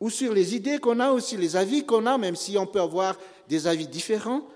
ou 0.00 0.08
sur 0.08 0.32
les 0.32 0.56
idées 0.56 0.78
qu'on 0.78 1.00
a 1.00 1.10
aussi, 1.10 1.36
les 1.36 1.54
avis 1.54 1.84
qu'on 1.84 2.06
a, 2.06 2.16
même 2.16 2.34
si 2.34 2.56
on 2.56 2.66
peut 2.66 2.80
avoir 2.80 3.18
des 3.46 3.66
avis 3.66 3.86
différents, 3.86 4.48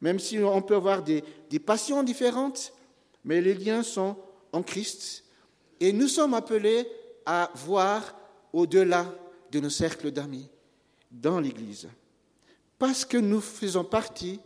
même 0.00 0.20
si 0.20 0.38
on 0.38 0.62
peut 0.62 0.76
avoir 0.76 1.02
des, 1.02 1.24
des 1.50 1.58
passions 1.58 2.04
différentes, 2.04 2.72
mais 3.24 3.40
les 3.40 3.54
liens 3.54 3.82
sont 3.82 4.14
en 4.52 4.62
Christ. 4.62 5.24
Et 5.80 5.92
nous 5.92 6.08
sommes 6.08 6.34
appelés 6.34 6.88
à 7.26 7.50
voir 7.56 8.14
au-delà 8.52 9.12
de 9.50 9.58
nos 9.58 9.70
cercles 9.70 10.12
d'amis 10.12 10.48
dans 11.10 11.40
l'Église. 11.40 11.88
Parce 12.78 13.04
que 13.04 13.16
nous 13.16 13.40
faisons 13.40 13.84
partie 13.84 14.40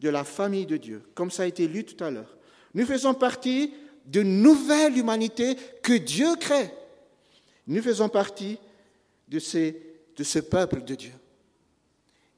de 0.00 0.08
la 0.08 0.24
famille 0.24 0.66
de 0.66 0.76
Dieu, 0.76 1.02
comme 1.14 1.30
ça 1.30 1.42
a 1.42 1.46
été 1.46 1.68
lu 1.68 1.84
tout 1.84 2.02
à 2.02 2.10
l'heure. 2.10 2.36
Nous 2.74 2.86
faisons 2.86 3.14
partie 3.14 3.72
de 4.06 4.22
nouvelle 4.22 4.96
humanité 4.96 5.56
que 5.82 5.92
Dieu 5.92 6.36
crée. 6.36 6.70
Nous 7.66 7.82
faisons 7.82 8.08
partie 8.08 8.58
de, 9.28 9.38
de 10.16 10.24
ce 10.24 10.38
peuple 10.38 10.82
de 10.82 10.94
Dieu. 10.94 11.12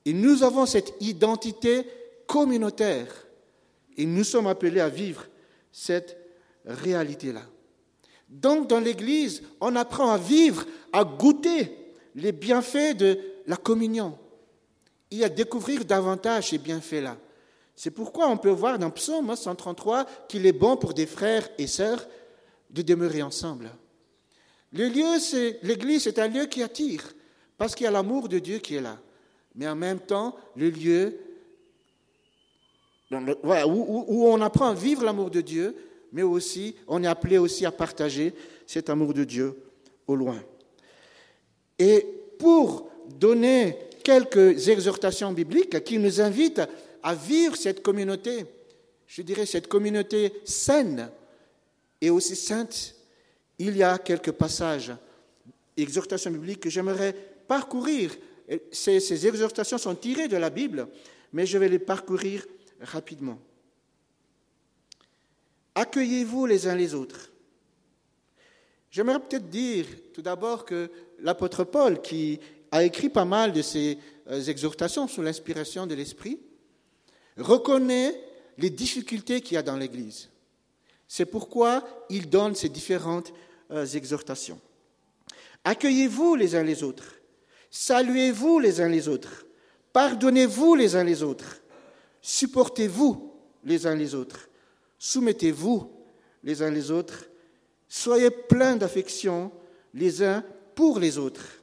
Et 0.04 0.12
nous 0.12 0.42
avons 0.42 0.66
cette 0.66 0.94
identité 1.00 1.86
communautaire. 2.26 3.26
Et 3.96 4.06
nous 4.06 4.24
sommes 4.24 4.46
appelés 4.46 4.80
à 4.80 4.88
vivre 4.88 5.26
cette 5.70 6.16
réalité-là. 6.66 7.42
Donc 8.28 8.68
dans 8.68 8.80
l'Église, 8.80 9.42
on 9.60 9.76
apprend 9.76 10.10
à 10.10 10.18
vivre, 10.18 10.66
à 10.92 11.04
goûter 11.04 11.76
les 12.14 12.32
bienfaits 12.32 12.96
de 12.96 13.18
la 13.46 13.56
communion 13.56 14.18
et 15.10 15.24
à 15.24 15.28
découvrir 15.28 15.84
davantage 15.84 16.50
ces 16.50 16.58
bienfaits-là. 16.58 17.16
C'est 17.74 17.90
pourquoi 17.90 18.28
on 18.28 18.36
peut 18.36 18.50
voir 18.50 18.78
dans 18.78 18.90
Psaume 18.90 19.34
133 19.34 20.06
qu'il 20.28 20.46
est 20.46 20.52
bon 20.52 20.76
pour 20.76 20.94
des 20.94 21.06
frères 21.06 21.48
et 21.58 21.66
sœurs 21.66 22.06
de 22.70 22.82
demeurer 22.82 23.22
ensemble. 23.22 23.70
Le 24.72 24.88
lieu, 24.88 25.18
c'est, 25.18 25.58
l'église, 25.62 26.04
c'est 26.04 26.18
un 26.18 26.28
lieu 26.28 26.46
qui 26.46 26.62
attire, 26.62 27.14
parce 27.58 27.74
qu'il 27.74 27.84
y 27.84 27.88
a 27.88 27.90
l'amour 27.90 28.28
de 28.28 28.38
Dieu 28.38 28.58
qui 28.58 28.76
est 28.76 28.80
là. 28.80 28.98
Mais 29.54 29.68
en 29.68 29.76
même 29.76 30.00
temps, 30.00 30.34
le 30.56 30.70
lieu 30.70 31.18
où, 33.10 34.26
on 34.26 34.40
apprend 34.40 34.68
à 34.68 34.74
vivre 34.74 35.04
l'amour 35.04 35.30
de 35.30 35.42
Dieu, 35.42 35.76
mais 36.12 36.22
aussi, 36.22 36.76
on 36.88 37.02
est 37.04 37.08
appelé 37.08 37.36
aussi 37.36 37.66
à 37.66 37.72
partager 37.72 38.34
cet 38.66 38.88
amour 38.88 39.12
de 39.12 39.24
Dieu 39.24 39.62
au 40.06 40.14
loin. 40.14 40.42
Et 41.78 42.06
pour 42.38 42.91
donner 43.18 43.76
quelques 44.02 44.68
exhortations 44.68 45.32
bibliques 45.32 45.82
qui 45.84 45.98
nous 45.98 46.20
invitent 46.20 46.62
à 47.02 47.14
vivre 47.14 47.56
cette 47.56 47.82
communauté, 47.82 48.46
je 49.06 49.22
dirais 49.22 49.46
cette 49.46 49.68
communauté 49.68 50.32
saine 50.44 51.10
et 52.00 52.10
aussi 52.10 52.36
sainte, 52.36 52.94
il 53.58 53.76
y 53.76 53.82
a 53.82 53.98
quelques 53.98 54.32
passages, 54.32 54.92
exhortations 55.76 56.30
bibliques 56.30 56.60
que 56.60 56.70
j'aimerais 56.70 57.14
parcourir. 57.46 58.16
Ces, 58.72 59.26
exhortations 59.26 59.78
sont 59.78 59.94
tirées 59.94 60.28
de 60.28 60.36
la 60.36 60.50
Bible, 60.50 60.88
mais 61.32 61.46
je 61.46 61.58
vais 61.58 61.68
les 61.68 61.78
parcourir 61.78 62.44
rapidement. 62.80 63.38
Accueillez-vous 65.74 66.46
les 66.46 66.66
uns 66.66 66.74
les 66.74 66.94
autres. 66.94 67.30
J'aimerais 68.90 69.20
peut-être 69.20 69.48
dire 69.48 69.86
tout 70.12 70.20
d'abord 70.20 70.64
que 70.64 70.90
l'apôtre 71.20 71.64
Paul, 71.64 72.02
qui 72.02 72.40
a 72.72 72.82
écrit 72.82 73.10
pas 73.10 73.26
mal 73.26 73.52
de 73.52 73.62
ces 73.62 73.98
euh, 74.28 74.42
exhortations 74.42 75.06
sous 75.06 75.22
l'inspiration 75.22 75.86
de 75.86 75.94
l'Esprit, 75.94 76.40
reconnaît 77.36 78.18
les 78.58 78.70
difficultés 78.70 79.42
qu'il 79.42 79.54
y 79.54 79.58
a 79.58 79.62
dans 79.62 79.76
l'Église. 79.76 80.30
C'est 81.06 81.26
pourquoi 81.26 81.84
il 82.08 82.30
donne 82.30 82.54
ces 82.54 82.70
différentes 82.70 83.32
euh, 83.70 83.86
exhortations. 83.86 84.58
Accueillez-vous 85.64 86.34
les 86.34 86.56
uns 86.56 86.62
les 86.62 86.82
autres, 86.82 87.14
saluez-vous 87.70 88.58
les 88.58 88.80
uns 88.80 88.88
les 88.88 89.06
autres, 89.06 89.44
pardonnez-vous 89.92 90.74
les 90.74 90.96
uns 90.96 91.04
les 91.04 91.22
autres, 91.22 91.60
supportez-vous 92.22 93.34
les 93.64 93.86
uns 93.86 93.94
les 93.94 94.14
autres, 94.14 94.48
soumettez-vous 94.98 95.92
les 96.42 96.62
uns 96.62 96.70
les 96.70 96.90
autres, 96.90 97.26
soyez 97.86 98.30
pleins 98.30 98.76
d'affection 98.76 99.52
les 99.94 100.22
uns 100.22 100.42
pour 100.74 100.98
les 100.98 101.18
autres, 101.18 101.61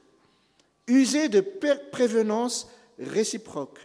usez 0.90 1.28
de 1.28 1.40
prévenance 1.40 2.68
réciproque, 2.98 3.78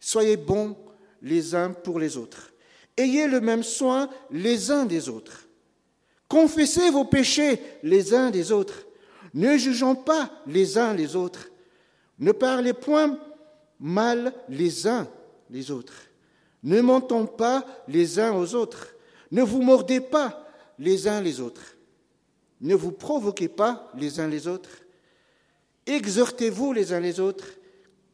soyez 0.00 0.36
bons 0.36 0.76
les 1.22 1.54
uns 1.54 1.70
pour 1.70 1.98
les 1.98 2.16
autres. 2.16 2.52
Ayez 2.96 3.26
le 3.26 3.40
même 3.40 3.62
soin 3.62 4.08
les 4.30 4.70
uns 4.70 4.84
des 4.84 5.08
autres. 5.08 5.48
Confessez 6.28 6.90
vos 6.90 7.04
péchés 7.04 7.60
les 7.82 8.14
uns 8.14 8.30
des 8.30 8.52
autres. 8.52 8.86
Ne 9.32 9.56
jugeons 9.56 9.96
pas 9.96 10.30
les 10.46 10.78
uns 10.78 10.94
les 10.94 11.16
autres. 11.16 11.48
Ne 12.18 12.32
parlez 12.32 12.72
point 12.72 13.18
mal 13.80 14.32
les 14.48 14.86
uns 14.86 15.08
les 15.50 15.70
autres. 15.70 15.94
Ne 16.62 16.80
mentons 16.80 17.26
pas 17.26 17.64
les 17.88 18.18
uns 18.18 18.32
aux 18.32 18.54
autres. 18.54 18.94
Ne 19.30 19.42
vous 19.42 19.60
mordez 19.60 20.00
pas 20.00 20.46
les 20.78 21.08
uns 21.08 21.20
les 21.20 21.40
autres. 21.40 21.76
Ne 22.60 22.74
vous 22.74 22.92
provoquez 22.92 23.48
pas 23.48 23.90
les 23.96 24.20
uns 24.20 24.28
les 24.28 24.46
autres. 24.46 24.83
Exhortez-vous 25.86 26.72
les 26.72 26.92
uns 26.92 27.00
les 27.00 27.20
autres. 27.20 27.46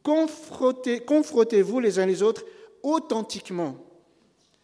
Confrontez-vous 0.03 1.79
les 1.79 1.99
uns 1.99 2.05
les 2.05 2.21
autres 2.21 2.43
authentiquement. 2.83 3.77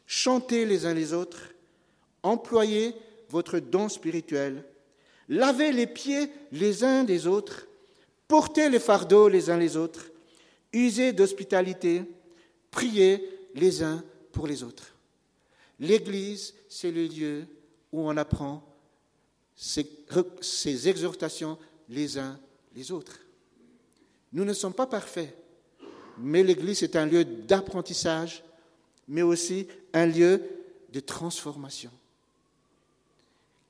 Chantez 0.05 0.65
les 0.65 0.85
uns 0.85 0.93
les 0.93 1.11
autres, 1.11 1.53
employez 2.23 2.95
votre 3.29 3.59
don 3.59 3.89
spirituel, 3.89 4.63
lavez 5.27 5.73
les 5.73 5.85
pieds 5.85 6.29
les 6.53 6.85
uns 6.85 7.03
des 7.03 7.27
autres, 7.27 7.67
portez 8.29 8.69
les 8.69 8.79
fardeaux 8.79 9.27
les 9.27 9.49
uns 9.49 9.57
les 9.57 9.75
autres, 9.75 10.09
usez 10.71 11.11
d'hospitalité, 11.11 12.03
priez 12.71 13.21
les 13.53 13.83
uns 13.83 14.01
pour 14.31 14.47
les 14.47 14.63
autres. 14.63 14.95
L'Église, 15.77 16.53
c'est 16.69 16.91
le 16.91 17.05
lieu 17.05 17.45
où 17.91 18.07
on 18.07 18.15
apprend 18.15 18.63
ces, 19.57 19.89
ces 20.39 20.87
exhortations 20.87 21.57
les 21.89 22.17
uns 22.17 22.39
les 22.77 22.93
autres. 22.93 23.19
Nous 24.31 24.45
ne 24.45 24.53
sommes 24.53 24.73
pas 24.73 24.87
parfaits 24.87 25.35
mais 26.19 26.43
l'Église 26.43 26.83
est 26.83 26.95
un 26.95 27.05
lieu 27.05 27.23
d'apprentissage, 27.23 28.43
mais 29.07 29.21
aussi 29.21 29.67
un 29.93 30.05
lieu 30.05 30.41
de 30.91 30.99
transformation. 30.99 31.91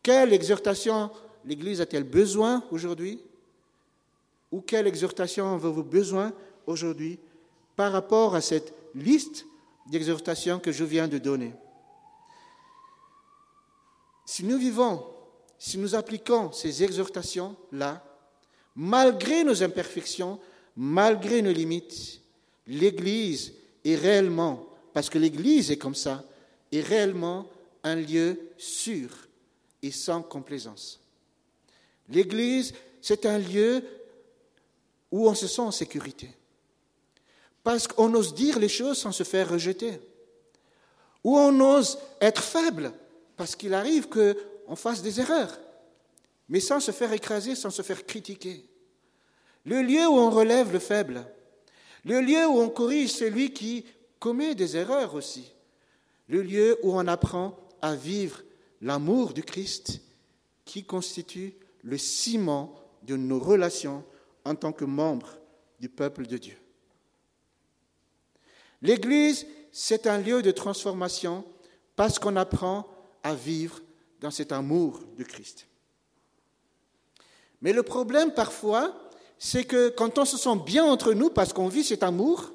Quelle 0.01 0.33
exhortation 0.33 1.11
l'Église 1.45 1.81
a-t-elle 1.81 2.03
besoin 2.03 2.63
aujourd'hui? 2.71 3.19
Ou 4.51 4.61
quelle 4.61 4.87
exhortation 4.87 5.55
avez-vous 5.55 5.83
besoin 5.83 6.31
aujourd'hui 6.65 7.19
par 7.75 7.91
rapport 7.91 8.33
à 8.33 8.41
cette 8.41 8.73
liste 8.95 9.45
d'exhortations 9.87 10.59
que 10.59 10.71
je 10.71 10.85
viens 10.85 11.07
de 11.07 11.17
donner? 11.17 11.53
Si 14.25 14.43
nous 14.43 14.57
vivons, 14.57 15.05
si 15.59 15.77
nous 15.77 15.95
appliquons 15.95 16.51
ces 16.51 16.83
exhortations-là, 16.83 18.03
malgré 18.77 19.43
nos 19.43 19.63
imperfections, 19.63 20.39
malgré 20.75 21.41
nos 21.41 21.51
limites, 21.51 22.21
l'Église 22.67 23.53
est 23.83 23.95
réellement, 23.95 24.67
parce 24.93 25.09
que 25.09 25.17
l'Église 25.17 25.71
est 25.71 25.77
comme 25.77 25.95
ça, 25.95 26.23
est 26.71 26.81
réellement 26.81 27.49
un 27.83 27.95
lieu 27.95 28.39
sûr 28.57 29.09
et 29.81 29.91
sans 29.91 30.21
complaisance. 30.21 30.99
L'Église, 32.09 32.73
c'est 33.01 33.25
un 33.25 33.39
lieu 33.39 33.83
où 35.11 35.27
on 35.27 35.33
se 35.33 35.47
sent 35.47 35.61
en 35.61 35.71
sécurité. 35.71 36.29
Parce 37.63 37.87
qu'on 37.87 38.13
ose 38.13 38.33
dire 38.33 38.59
les 38.59 38.69
choses 38.69 38.99
sans 38.99 39.11
se 39.11 39.23
faire 39.23 39.49
rejeter. 39.49 39.99
Où 41.23 41.37
on 41.37 41.59
ose 41.59 41.97
être 42.21 42.43
faible, 42.43 42.93
parce 43.35 43.55
qu'il 43.55 43.73
arrive 43.73 44.07
qu'on 44.07 44.75
fasse 44.75 45.01
des 45.01 45.19
erreurs, 45.19 45.57
mais 46.49 46.59
sans 46.59 46.79
se 46.79 46.91
faire 46.91 47.13
écraser, 47.13 47.55
sans 47.55 47.69
se 47.69 47.81
faire 47.81 48.05
critiquer. 48.05 48.65
Le 49.65 49.81
lieu 49.81 50.07
où 50.07 50.13
on 50.13 50.29
relève 50.29 50.71
le 50.71 50.79
faible, 50.79 51.25
le 52.05 52.21
lieu 52.21 52.47
où 52.47 52.59
on 52.59 52.69
corrige 52.69 53.11
celui 53.11 53.51
qui 53.51 53.85
commet 54.19 54.55
des 54.55 54.77
erreurs 54.77 55.13
aussi. 55.13 55.53
Le 56.27 56.41
lieu 56.41 56.77
où 56.83 56.93
on 56.93 57.07
apprend 57.07 57.57
à 57.81 57.95
vivre 57.95 58.41
l'amour 58.81 59.33
du 59.33 59.43
Christ 59.43 60.01
qui 60.65 60.83
constitue 60.83 61.53
le 61.83 61.97
ciment 61.97 62.75
de 63.03 63.15
nos 63.15 63.39
relations 63.39 64.03
en 64.45 64.55
tant 64.55 64.71
que 64.71 64.85
membres 64.85 65.37
du 65.79 65.89
peuple 65.89 66.27
de 66.27 66.37
Dieu. 66.37 66.57
L'Église, 68.81 69.45
c'est 69.71 70.07
un 70.07 70.19
lieu 70.19 70.41
de 70.41 70.51
transformation 70.51 71.45
parce 71.95 72.19
qu'on 72.19 72.35
apprend 72.35 72.87
à 73.23 73.33
vivre 73.33 73.81
dans 74.19 74.31
cet 74.31 74.51
amour 74.51 75.01
du 75.15 75.25
Christ. 75.25 75.67
Mais 77.61 77.73
le 77.73 77.83
problème 77.83 78.31
parfois, 78.31 78.93
c'est 79.39 79.63
que 79.63 79.89
quand 79.89 80.17
on 80.17 80.25
se 80.25 80.37
sent 80.37 80.57
bien 80.65 80.83
entre 80.83 81.13
nous 81.13 81.29
parce 81.29 81.53
qu'on 81.53 81.67
vit 81.67 81.83
cet 81.83 82.03
amour, 82.03 82.51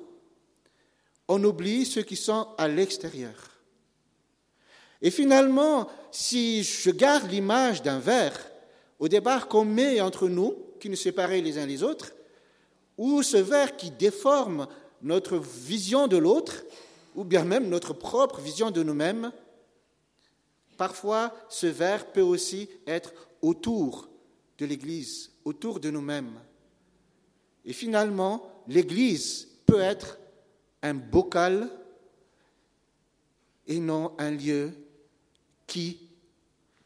on 1.28 1.42
oublie 1.44 1.86
ceux 1.86 2.02
qui 2.02 2.16
sont 2.16 2.48
à 2.58 2.68
l'extérieur. 2.68 3.34
Et 5.00 5.10
finalement, 5.10 5.88
si 6.10 6.62
je 6.62 6.90
garde 6.90 7.30
l'image 7.30 7.82
d'un 7.82 7.98
verre, 7.98 8.38
au 8.98 9.08
départ 9.08 9.48
qu'on 9.48 9.64
met 9.64 10.00
entre 10.00 10.28
nous, 10.28 10.56
qui 10.78 10.88
nous 10.88 10.96
séparait 10.96 11.40
les 11.40 11.58
uns 11.58 11.66
les 11.66 11.82
autres, 11.82 12.12
ou 12.98 13.22
ce 13.22 13.36
verre 13.36 13.76
qui 13.76 13.90
déforme 13.90 14.68
notre 15.00 15.38
vision 15.38 16.06
de 16.06 16.16
l'autre, 16.16 16.62
ou 17.14 17.24
bien 17.24 17.44
même 17.44 17.68
notre 17.68 17.92
propre 17.92 18.40
vision 18.40 18.70
de 18.70 18.82
nous-mêmes, 18.82 19.32
parfois 20.76 21.34
ce 21.48 21.66
verre 21.66 22.06
peut 22.12 22.20
aussi 22.20 22.68
être 22.86 23.12
autour 23.40 24.11
l'Église, 24.64 25.30
autour 25.44 25.80
de 25.80 25.90
nous-mêmes. 25.90 26.40
Et 27.64 27.72
finalement, 27.72 28.62
l'Église 28.68 29.48
peut 29.66 29.80
être 29.80 30.18
un 30.82 30.94
bocal 30.94 31.70
et 33.66 33.78
non 33.78 34.14
un 34.18 34.30
lieu 34.30 34.72
qui, 35.66 35.98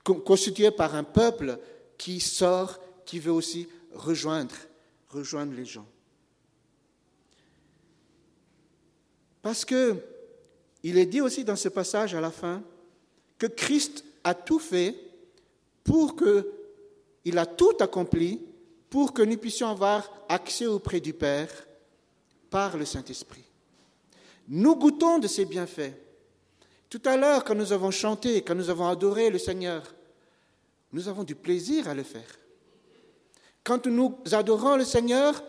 constitué 0.04 0.70
par 0.70 0.94
un 0.94 1.04
peuple 1.04 1.58
qui 1.98 2.20
sort, 2.20 2.78
qui 3.04 3.18
veut 3.18 3.32
aussi 3.32 3.68
rejoindre, 3.92 4.54
rejoindre 5.08 5.54
les 5.54 5.64
gens. 5.64 5.86
Parce 9.42 9.64
que 9.64 9.96
il 10.82 10.98
est 10.98 11.06
dit 11.06 11.20
aussi 11.20 11.42
dans 11.42 11.56
ce 11.56 11.68
passage 11.68 12.14
à 12.14 12.20
la 12.20 12.30
fin 12.30 12.62
que 13.38 13.46
Christ 13.46 14.04
a 14.22 14.34
tout 14.34 14.58
fait 14.58 14.94
pour 15.82 16.14
que 16.14 16.52
il 17.26 17.38
a 17.38 17.44
tout 17.44 17.76
accompli 17.80 18.40
pour 18.88 19.12
que 19.12 19.22
nous 19.22 19.36
puissions 19.36 19.68
avoir 19.68 20.08
accès 20.28 20.66
auprès 20.66 21.00
du 21.00 21.12
Père 21.12 21.50
par 22.50 22.76
le 22.76 22.84
Saint-Esprit. 22.84 23.42
Nous 24.46 24.76
goûtons 24.76 25.18
de 25.18 25.26
ses 25.26 25.44
bienfaits. 25.44 25.92
Tout 26.88 27.02
à 27.04 27.16
l'heure, 27.16 27.42
quand 27.42 27.56
nous 27.56 27.72
avons 27.72 27.90
chanté, 27.90 28.42
quand 28.42 28.54
nous 28.54 28.70
avons 28.70 28.86
adoré 28.86 29.28
le 29.28 29.38
Seigneur, 29.38 29.92
nous 30.92 31.08
avons 31.08 31.24
du 31.24 31.34
plaisir 31.34 31.88
à 31.88 31.94
le 31.94 32.04
faire. 32.04 32.38
Quand 33.64 33.88
nous 33.88 34.16
adorons 34.30 34.76
le 34.76 34.84
Seigneur, 34.84 35.42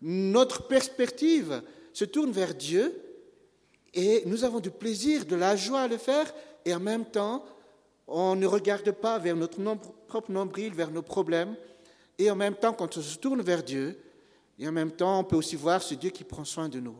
notre 0.00 0.66
perspective 0.66 1.62
se 1.92 2.04
tourne 2.04 2.32
vers 2.32 2.52
Dieu 2.52 3.00
et 3.94 4.24
nous 4.26 4.42
avons 4.42 4.58
du 4.58 4.72
plaisir, 4.72 5.24
de 5.24 5.36
la 5.36 5.54
joie 5.54 5.82
à 5.82 5.88
le 5.88 5.98
faire 5.98 6.34
et 6.64 6.74
en 6.74 6.80
même 6.80 7.04
temps, 7.04 7.44
on 8.06 8.36
ne 8.36 8.46
regarde 8.46 8.90
pas 8.92 9.18
vers 9.18 9.36
notre 9.36 9.58
propre 10.06 10.30
nombril, 10.30 10.74
vers 10.74 10.90
nos 10.90 11.02
problèmes 11.02 11.56
et 12.18 12.30
en 12.30 12.36
même 12.36 12.54
temps, 12.54 12.72
quand 12.72 12.96
on 12.96 13.02
se 13.02 13.18
tourne 13.18 13.42
vers 13.42 13.62
Dieu, 13.62 14.00
et 14.58 14.68
en 14.68 14.72
même 14.72 14.92
temps, 14.92 15.20
on 15.20 15.24
peut 15.24 15.36
aussi 15.36 15.56
voir 15.56 15.82
ce 15.82 15.94
Dieu 15.94 16.10
qui 16.10 16.24
prend 16.24 16.44
soin 16.44 16.68
de 16.68 16.78
nous. 16.78 16.96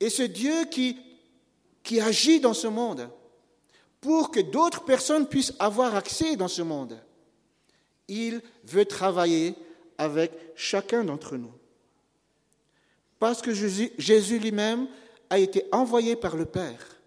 Et 0.00 0.10
ce 0.10 0.22
Dieu 0.22 0.64
qui, 0.64 0.98
qui 1.82 2.00
agit 2.00 2.40
dans 2.40 2.54
ce 2.54 2.66
monde 2.66 3.08
pour 4.00 4.30
que 4.30 4.40
d'autres 4.40 4.84
personnes 4.84 5.28
puissent 5.28 5.54
avoir 5.58 5.94
accès 5.94 6.36
dans 6.36 6.48
ce 6.48 6.62
monde. 6.62 7.00
Il 8.06 8.40
veut 8.64 8.84
travailler 8.84 9.54
avec 9.98 10.32
chacun 10.56 11.04
d'entre 11.04 11.36
nous. 11.36 11.52
Parce 13.18 13.42
que 13.42 13.52
Jésus 13.52 14.38
lui-même 14.38 14.88
a 15.30 15.38
été 15.38 15.66
envoyé 15.72 16.16
par 16.16 16.36
le 16.36 16.46
Père. 16.46 16.97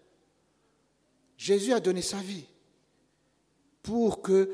Jésus 1.42 1.72
a 1.72 1.80
donné 1.80 2.02
sa 2.02 2.18
vie 2.18 2.44
pour 3.82 4.22
que 4.22 4.48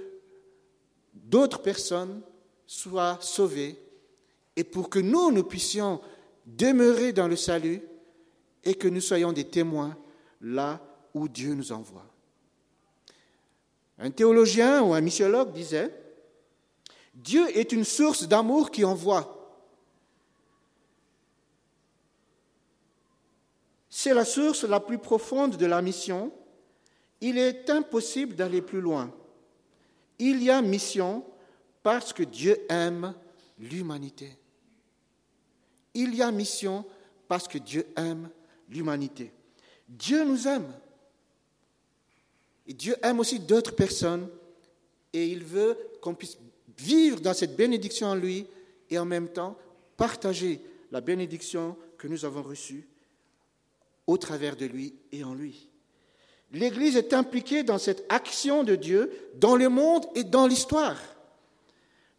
d'autres 1.12 1.60
personnes 1.60 2.22
soient 2.66 3.18
sauvées 3.20 3.78
et 4.56 4.64
pour 4.64 4.88
que 4.88 4.98
nous, 4.98 5.30
nous 5.30 5.44
puissions 5.44 6.00
demeurer 6.46 7.12
dans 7.12 7.28
le 7.28 7.36
salut 7.36 7.82
et 8.64 8.74
que 8.74 8.88
nous 8.88 9.02
soyons 9.02 9.34
des 9.34 9.44
témoins 9.44 9.98
là 10.40 10.80
où 11.12 11.28
Dieu 11.28 11.52
nous 11.52 11.72
envoie. 11.72 12.06
Un 13.98 14.10
théologien 14.10 14.80
ou 14.82 14.94
un 14.94 15.02
missiologue 15.02 15.52
disait, 15.52 15.94
Dieu 17.12 17.54
est 17.54 17.70
une 17.72 17.84
source 17.84 18.26
d'amour 18.26 18.70
qui 18.70 18.86
envoie. 18.86 19.60
C'est 23.90 24.14
la 24.14 24.24
source 24.24 24.64
la 24.64 24.80
plus 24.80 24.96
profonde 24.96 25.58
de 25.58 25.66
la 25.66 25.82
mission. 25.82 26.32
Il 27.20 27.38
est 27.38 27.68
impossible 27.70 28.34
d'aller 28.34 28.62
plus 28.62 28.80
loin. 28.80 29.12
Il 30.18 30.42
y 30.42 30.50
a 30.50 30.62
mission 30.62 31.24
parce 31.82 32.12
que 32.12 32.22
Dieu 32.22 32.58
aime 32.68 33.14
l'humanité. 33.58 34.36
Il 35.94 36.14
y 36.14 36.22
a 36.22 36.30
mission 36.30 36.84
parce 37.26 37.48
que 37.48 37.58
Dieu 37.58 37.86
aime 37.96 38.30
l'humanité. 38.68 39.32
Dieu 39.88 40.24
nous 40.24 40.46
aime. 40.46 40.72
Et 42.66 42.74
Dieu 42.74 42.96
aime 43.02 43.20
aussi 43.20 43.40
d'autres 43.40 43.74
personnes 43.74 44.28
et 45.12 45.26
il 45.26 45.42
veut 45.42 45.76
qu'on 46.02 46.14
puisse 46.14 46.36
vivre 46.76 47.20
dans 47.20 47.34
cette 47.34 47.56
bénédiction 47.56 48.08
en 48.08 48.14
lui 48.14 48.46
et 48.90 48.98
en 48.98 49.04
même 49.04 49.28
temps 49.28 49.56
partager 49.96 50.60
la 50.90 51.00
bénédiction 51.00 51.76
que 51.96 52.08
nous 52.08 52.24
avons 52.24 52.42
reçue 52.42 52.86
au 54.06 54.16
travers 54.16 54.56
de 54.56 54.66
lui 54.66 54.94
et 55.12 55.24
en 55.24 55.34
lui. 55.34 55.68
L'Église 56.52 56.96
est 56.96 57.12
impliquée 57.12 57.62
dans 57.62 57.78
cette 57.78 58.06
action 58.08 58.64
de 58.64 58.74
Dieu 58.74 59.12
dans 59.36 59.56
le 59.56 59.68
monde 59.68 60.06
et 60.14 60.24
dans 60.24 60.46
l'histoire. 60.46 60.98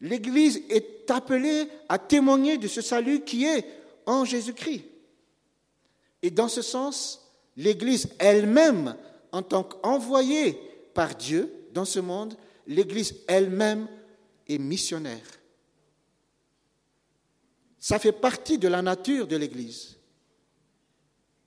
L'Église 0.02 0.62
est 0.70 1.10
appelée 1.10 1.68
à 1.90 1.98
témoigner 1.98 2.58
de 2.58 2.68
ce 2.68 2.82
salut 2.82 3.22
qui 3.22 3.46
est 3.46 3.66
en 4.06 4.26
Jésus-Christ. 4.26 4.86
Et 6.22 6.32
dans 6.32 6.48
ce 6.48 6.62
sens, 6.62 7.28
l'Église 7.58 8.10
elle-même, 8.20 8.96
en 9.32 9.42
tant 9.42 9.64
qu'envoyée 9.64 10.60
par 10.94 11.16
Dieu 11.16 11.52
dans 11.74 11.86
ce 11.86 12.00
monde, 12.00 12.36
l'Église 12.68 13.16
elle-même 13.28 13.88
est 14.48 14.58
missionnaire. 14.58 15.26
Ça 17.80 17.98
fait 18.00 18.12
partie 18.12 18.58
de 18.58 18.68
la 18.68 18.82
nature 18.82 19.28
de 19.28 19.38
l'Église. 19.38 19.98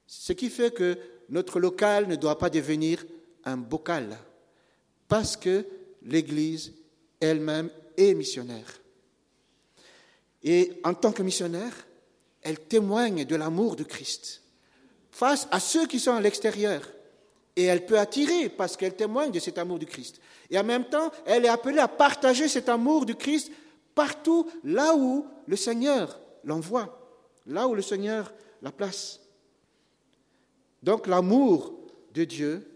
Ce 0.06 0.32
qui 0.32 0.50
fait 0.50 0.72
que 0.72 0.98
notre 1.32 1.58
local 1.58 2.06
ne 2.06 2.14
doit 2.14 2.38
pas 2.38 2.50
devenir 2.50 3.04
un 3.44 3.56
bocal, 3.56 4.16
parce 5.08 5.36
que 5.36 5.66
l'Église 6.02 6.74
elle-même 7.20 7.70
est 7.96 8.14
missionnaire. 8.14 8.80
Et 10.42 10.72
en 10.84 10.92
tant 10.92 11.10
que 11.10 11.22
missionnaire, 11.22 11.72
elle 12.42 12.60
témoigne 12.60 13.24
de 13.24 13.34
l'amour 13.34 13.76
de 13.76 13.82
Christ 13.82 14.42
face 15.10 15.48
à 15.50 15.58
ceux 15.58 15.86
qui 15.86 15.98
sont 15.98 16.14
à 16.14 16.20
l'extérieur. 16.20 16.82
Et 17.56 17.64
elle 17.64 17.86
peut 17.86 17.98
attirer 17.98 18.48
parce 18.48 18.76
qu'elle 18.76 18.96
témoigne 18.96 19.30
de 19.30 19.38
cet 19.38 19.58
amour 19.58 19.78
du 19.78 19.86
Christ. 19.86 20.20
Et 20.50 20.58
en 20.58 20.64
même 20.64 20.84
temps, 20.84 21.12
elle 21.24 21.44
est 21.44 21.48
appelée 21.48 21.78
à 21.78 21.88
partager 21.88 22.48
cet 22.48 22.68
amour 22.68 23.06
du 23.06 23.14
Christ 23.14 23.50
partout 23.94 24.50
là 24.64 24.94
où 24.94 25.26
le 25.46 25.56
Seigneur 25.56 26.18
l'envoie, 26.44 26.98
là 27.46 27.68
où 27.68 27.74
le 27.74 27.82
Seigneur 27.82 28.32
la 28.62 28.72
place. 28.72 29.21
Donc 30.82 31.06
l'amour 31.06 31.72
de 32.12 32.24
Dieu, 32.24 32.68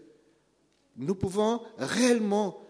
nous 0.95 1.15
pouvons 1.15 1.61
réellement 1.77 2.61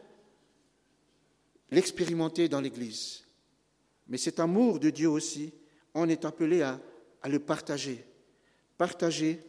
l'expérimenter 1.71 2.49
dans 2.49 2.61
l'Église. 2.61 3.23
Mais 4.07 4.17
cet 4.17 4.39
amour 4.39 4.79
de 4.79 4.89
Dieu 4.89 5.09
aussi, 5.09 5.53
on 5.93 6.09
est 6.09 6.25
appelé 6.25 6.61
à, 6.61 6.79
le 7.25 7.39
partager, 7.39 8.05
partager 8.77 9.41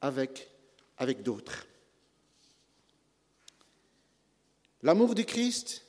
avec, 0.00 0.50
avec 0.98 1.22
d'autres. 1.22 1.66
L'amour 4.82 5.14
du 5.14 5.24
Christ, 5.24 5.86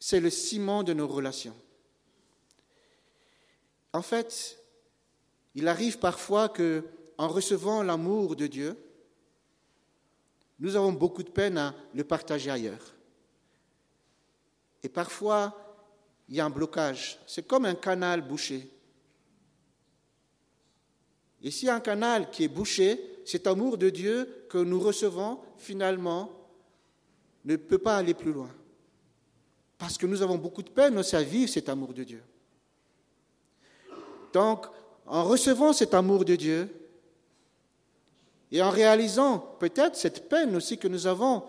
c'est 0.00 0.20
le 0.20 0.30
ciment 0.30 0.82
de 0.82 0.94
nos 0.94 1.06
relations. 1.06 1.56
En 3.92 4.00
fait, 4.00 4.58
il 5.54 5.68
arrive 5.68 5.98
parfois 5.98 6.48
que, 6.48 6.84
en 7.18 7.28
recevant 7.28 7.82
l'amour 7.82 8.36
de 8.36 8.46
Dieu, 8.46 8.76
nous 10.58 10.76
avons 10.76 10.92
beaucoup 10.92 11.22
de 11.22 11.30
peine 11.30 11.58
à 11.58 11.74
le 11.94 12.04
partager 12.04 12.50
ailleurs. 12.50 12.94
Et 14.82 14.88
parfois, 14.88 15.76
il 16.28 16.36
y 16.36 16.40
a 16.40 16.44
un 16.44 16.50
blocage. 16.50 17.18
C'est 17.26 17.46
comme 17.46 17.64
un 17.64 17.74
canal 17.74 18.22
bouché. 18.22 18.70
Et 21.42 21.50
s'il 21.50 21.68
y 21.68 21.70
a 21.70 21.74
un 21.74 21.80
canal 21.80 22.30
qui 22.30 22.44
est 22.44 22.48
bouché, 22.48 23.20
cet 23.24 23.46
amour 23.46 23.78
de 23.78 23.90
Dieu 23.90 24.46
que 24.48 24.58
nous 24.58 24.80
recevons, 24.80 25.40
finalement, 25.58 26.30
ne 27.44 27.56
peut 27.56 27.78
pas 27.78 27.96
aller 27.96 28.14
plus 28.14 28.32
loin. 28.32 28.50
Parce 29.78 29.98
que 29.98 30.06
nous 30.06 30.22
avons 30.22 30.38
beaucoup 30.38 30.62
de 30.62 30.70
peine 30.70 30.98
à 30.98 31.22
vivre 31.22 31.50
cet 31.50 31.68
amour 31.68 31.92
de 31.92 32.04
Dieu. 32.04 32.22
Donc, 34.32 34.66
en 35.06 35.24
recevant 35.24 35.72
cet 35.72 35.94
amour 35.94 36.24
de 36.24 36.36
Dieu, 36.36 36.83
et 38.54 38.62
en 38.62 38.70
réalisant 38.70 39.56
peut-être 39.58 39.96
cette 39.96 40.28
peine 40.28 40.54
aussi 40.54 40.78
que 40.78 40.86
nous 40.86 41.08
avons 41.08 41.42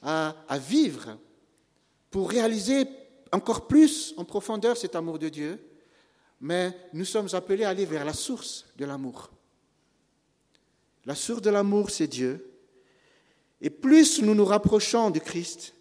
à, 0.00 0.34
vivre, 0.58 1.18
pour 2.10 2.30
réaliser 2.30 2.86
encore 3.32 3.68
plus 3.68 4.14
en 4.16 4.24
profondeur 4.24 4.74
cet 4.74 4.96
amour 4.96 5.18
de 5.18 5.28
Dieu, 5.28 5.62
mais 6.40 6.74
nous 6.94 7.04
sommes 7.04 7.28
appelés 7.34 7.64
à 7.64 7.68
aller 7.68 7.84
vers 7.84 8.02
la 8.02 8.14
source 8.14 8.64
de 8.78 8.86
l'amour. 8.86 9.28
La 11.04 11.14
source 11.14 11.42
de 11.42 11.50
l'amour, 11.50 11.90
c'est 11.90 12.06
Dieu. 12.06 12.50
Et 13.60 13.68
plus 13.68 14.22
nous 14.22 14.34
nous 14.34 14.46
rapprochons 14.46 15.10
de 15.10 15.18
Christ, 15.18 15.74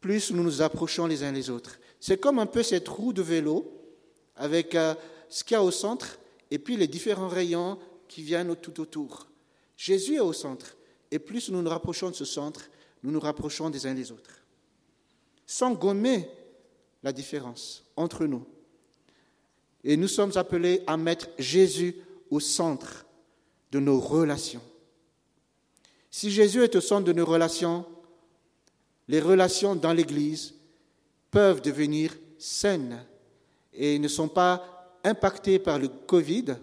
plus 0.00 0.32
nous 0.32 0.42
nous 0.42 0.62
approchons 0.62 1.06
les 1.06 1.22
uns 1.22 1.30
les 1.30 1.48
autres. 1.48 1.78
C'est 2.00 2.18
comme 2.18 2.40
un 2.40 2.46
peu 2.46 2.64
cette 2.64 2.88
roue 2.88 3.12
de 3.12 3.22
vélo 3.22 3.72
avec 4.34 4.74
euh, 4.74 4.96
ce 5.28 5.44
qu'il 5.44 5.54
y 5.54 5.58
a 5.58 5.62
au 5.62 5.70
centre 5.70 6.18
et 6.50 6.58
puis 6.58 6.76
les 6.76 6.88
différents 6.88 7.28
rayons 7.28 7.78
qui 8.08 8.22
viennent 8.22 8.56
tout 8.56 8.80
autour. 8.80 9.28
Jésus 9.76 10.16
est 10.16 10.20
au 10.20 10.32
centre. 10.32 10.76
Et 11.10 11.18
plus 11.18 11.50
nous 11.50 11.62
nous 11.62 11.70
rapprochons 11.70 12.10
de 12.10 12.14
ce 12.14 12.24
centre, 12.24 12.68
nous 13.02 13.10
nous 13.10 13.20
rapprochons 13.20 13.70
des 13.70 13.86
uns 13.86 13.94
des 13.94 14.10
autres. 14.10 14.42
Sans 15.46 15.72
gommer 15.72 16.28
la 17.02 17.12
différence 17.12 17.84
entre 17.96 18.26
nous. 18.26 18.44
Et 19.84 19.96
nous 19.96 20.08
sommes 20.08 20.36
appelés 20.36 20.82
à 20.86 20.96
mettre 20.96 21.28
Jésus 21.38 21.94
au 22.30 22.40
centre 22.40 23.06
de 23.70 23.78
nos 23.78 24.00
relations. 24.00 24.62
Si 26.10 26.30
Jésus 26.30 26.62
est 26.62 26.74
au 26.74 26.80
centre 26.80 27.04
de 27.04 27.12
nos 27.12 27.26
relations, 27.26 27.84
les 29.06 29.20
relations 29.20 29.76
dans 29.76 29.92
l'Église 29.92 30.54
peuvent 31.30 31.60
devenir 31.60 32.16
saines 32.38 33.04
et 33.72 33.98
ne 33.98 34.08
sont 34.08 34.28
pas 34.28 34.98
impactées 35.04 35.58
par 35.58 35.78
le 35.78 35.88
Covid, 35.88 36.56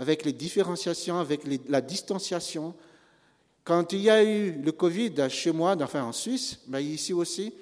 avec 0.00 0.24
les 0.24 0.32
différenciations, 0.32 1.18
avec 1.18 1.42
la 1.68 1.82
distanciation. 1.82 2.74
Quand 3.64 3.92
il 3.92 4.00
y 4.00 4.08
a 4.08 4.24
eu 4.24 4.52
le 4.52 4.72
Covid 4.72 5.12
chez 5.28 5.52
moi, 5.52 5.76
enfin 5.78 6.04
en 6.04 6.12
Suisse, 6.12 6.58
mais 6.68 6.82
ici 6.82 7.12
aussi, 7.12 7.52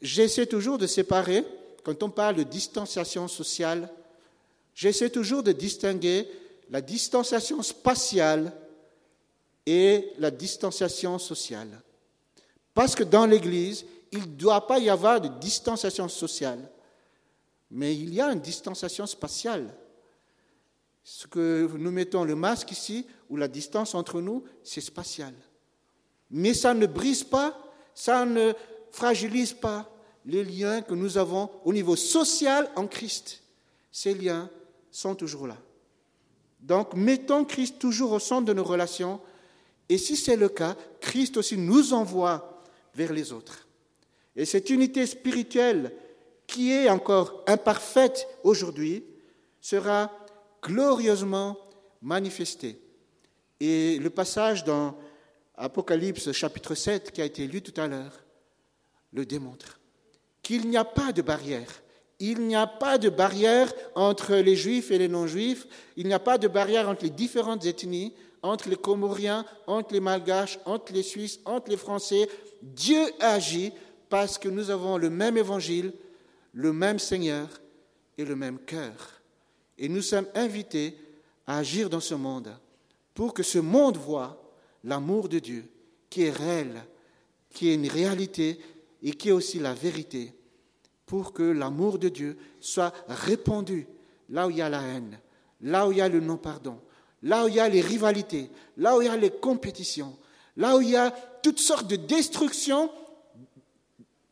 j'essaie 0.00 0.46
toujours 0.46 0.78
de 0.78 0.86
séparer, 0.86 1.44
quand 1.82 2.00
on 2.04 2.08
parle 2.08 2.36
de 2.36 2.42
distanciation 2.44 3.26
sociale, 3.26 3.90
j'essaie 4.76 5.10
toujours 5.10 5.42
de 5.42 5.50
distinguer 5.50 6.28
la 6.70 6.80
distanciation 6.80 7.60
spatiale 7.64 8.52
et 9.66 10.12
la 10.20 10.30
distanciation 10.30 11.18
sociale. 11.18 11.82
Parce 12.74 12.94
que 12.94 13.02
dans 13.02 13.26
l'Église, 13.26 13.84
il 14.12 14.20
ne 14.20 14.26
doit 14.26 14.64
pas 14.68 14.78
y 14.78 14.88
avoir 14.88 15.20
de 15.20 15.28
distanciation 15.40 16.08
sociale, 16.08 16.60
mais 17.72 17.92
il 17.96 18.14
y 18.14 18.20
a 18.20 18.32
une 18.32 18.38
distanciation 18.38 19.04
spatiale. 19.04 19.74
Ce 21.08 21.28
que 21.28 21.70
nous 21.78 21.92
mettons 21.92 22.24
le 22.24 22.34
masque 22.34 22.72
ici, 22.72 23.06
ou 23.30 23.36
la 23.36 23.46
distance 23.46 23.94
entre 23.94 24.20
nous, 24.20 24.42
c'est 24.64 24.80
spatial. 24.80 25.32
Mais 26.32 26.52
ça 26.52 26.74
ne 26.74 26.84
brise 26.84 27.22
pas, 27.22 27.56
ça 27.94 28.24
ne 28.24 28.52
fragilise 28.90 29.52
pas 29.52 29.88
les 30.24 30.42
liens 30.42 30.82
que 30.82 30.94
nous 30.94 31.16
avons 31.16 31.48
au 31.64 31.72
niveau 31.72 31.94
social 31.94 32.68
en 32.74 32.88
Christ. 32.88 33.40
Ces 33.92 34.14
liens 34.14 34.50
sont 34.90 35.14
toujours 35.14 35.46
là. 35.46 35.56
Donc, 36.58 36.94
mettons 36.94 37.44
Christ 37.44 37.78
toujours 37.78 38.10
au 38.10 38.18
centre 38.18 38.46
de 38.46 38.52
nos 38.52 38.64
relations 38.64 39.20
et 39.88 39.98
si 39.98 40.16
c'est 40.16 40.34
le 40.34 40.48
cas, 40.48 40.74
Christ 41.00 41.36
aussi 41.36 41.56
nous 41.56 41.92
envoie 41.92 42.60
vers 42.96 43.12
les 43.12 43.32
autres. 43.32 43.68
Et 44.34 44.44
cette 44.44 44.70
unité 44.70 45.06
spirituelle 45.06 45.92
qui 46.48 46.72
est 46.72 46.90
encore 46.90 47.44
imparfaite 47.46 48.26
aujourd'hui 48.42 49.04
sera 49.60 50.10
glorieusement 50.66 51.56
manifestée. 52.02 52.80
Et 53.60 53.98
le 53.98 54.10
passage 54.10 54.64
dans 54.64 54.96
Apocalypse 55.56 56.32
chapitre 56.32 56.74
7 56.74 57.12
qui 57.12 57.22
a 57.22 57.24
été 57.24 57.46
lu 57.46 57.62
tout 57.62 57.78
à 57.80 57.86
l'heure 57.86 58.24
le 59.12 59.24
démontre. 59.24 59.80
Qu'il 60.42 60.68
n'y 60.68 60.76
a 60.76 60.84
pas 60.84 61.12
de 61.12 61.22
barrière. 61.22 61.82
Il 62.18 62.46
n'y 62.46 62.56
a 62.56 62.66
pas 62.66 62.98
de 62.98 63.08
barrière 63.08 63.72
entre 63.94 64.36
les 64.36 64.56
juifs 64.56 64.90
et 64.90 64.98
les 64.98 65.08
non-juifs. 65.08 65.66
Il 65.96 66.06
n'y 66.06 66.14
a 66.14 66.18
pas 66.18 66.38
de 66.38 66.48
barrière 66.48 66.88
entre 66.88 67.04
les 67.04 67.10
différentes 67.10 67.64
ethnies 67.64 68.12
entre 68.46 68.68
les 68.68 68.76
Comoriens, 68.76 69.44
entre 69.66 69.92
les 69.92 70.00
Malgaches, 70.00 70.58
entre 70.64 70.92
les 70.92 71.02
Suisses, 71.02 71.40
entre 71.44 71.70
les 71.70 71.76
Français. 71.76 72.28
Dieu 72.62 73.02
agit 73.20 73.72
parce 74.08 74.38
que 74.38 74.48
nous 74.48 74.70
avons 74.70 74.98
le 74.98 75.10
même 75.10 75.36
évangile, 75.36 75.92
le 76.52 76.72
même 76.72 76.98
Seigneur 76.98 77.48
et 78.16 78.24
le 78.24 78.36
même 78.36 78.58
cœur. 78.58 79.15
Et 79.78 79.88
nous 79.88 80.02
sommes 80.02 80.26
invités 80.34 80.96
à 81.46 81.58
agir 81.58 81.90
dans 81.90 82.00
ce 82.00 82.14
monde 82.14 82.56
pour 83.14 83.34
que 83.34 83.42
ce 83.42 83.58
monde 83.58 83.96
voit 83.96 84.42
l'amour 84.84 85.28
de 85.28 85.38
Dieu 85.38 85.64
qui 86.10 86.22
est 86.22 86.30
réel, 86.30 86.84
qui 87.50 87.70
est 87.70 87.74
une 87.74 87.88
réalité 87.88 88.58
et 89.02 89.12
qui 89.12 89.28
est 89.28 89.32
aussi 89.32 89.58
la 89.58 89.74
vérité, 89.74 90.32
pour 91.04 91.32
que 91.32 91.42
l'amour 91.42 91.98
de 91.98 92.08
Dieu 92.08 92.36
soit 92.60 92.92
répandu 93.08 93.86
là 94.28 94.46
où 94.46 94.50
il 94.50 94.56
y 94.56 94.62
a 94.62 94.68
la 94.68 94.82
haine, 94.82 95.18
là 95.60 95.86
où 95.86 95.92
il 95.92 95.98
y 95.98 96.00
a 96.00 96.08
le 96.08 96.20
non-pardon, 96.20 96.80
là 97.22 97.44
où 97.44 97.48
il 97.48 97.54
y 97.54 97.60
a 97.60 97.68
les 97.68 97.80
rivalités, 97.80 98.50
là 98.76 98.96
où 98.96 99.02
il 99.02 99.06
y 99.06 99.08
a 99.08 99.16
les 99.16 99.30
compétitions, 99.30 100.16
là 100.56 100.76
où 100.76 100.80
il 100.80 100.90
y 100.90 100.96
a 100.96 101.10
toutes 101.42 101.60
sortes 101.60 101.86
de 101.86 101.96
destructions 101.96 102.90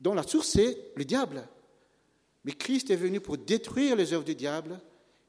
dont 0.01 0.15
la 0.15 0.25
source 0.25 0.49
c'est 0.49 0.77
le 0.97 1.05
diable. 1.05 1.47
Mais 2.45 2.53
Christ 2.53 2.91
est 2.91 2.97
venu 2.97 3.21
pour 3.21 3.39
détruire 3.39 3.97
les 3.97 4.13
œuvres 4.13 4.25
du 4.25 4.35
diable 4.35 4.81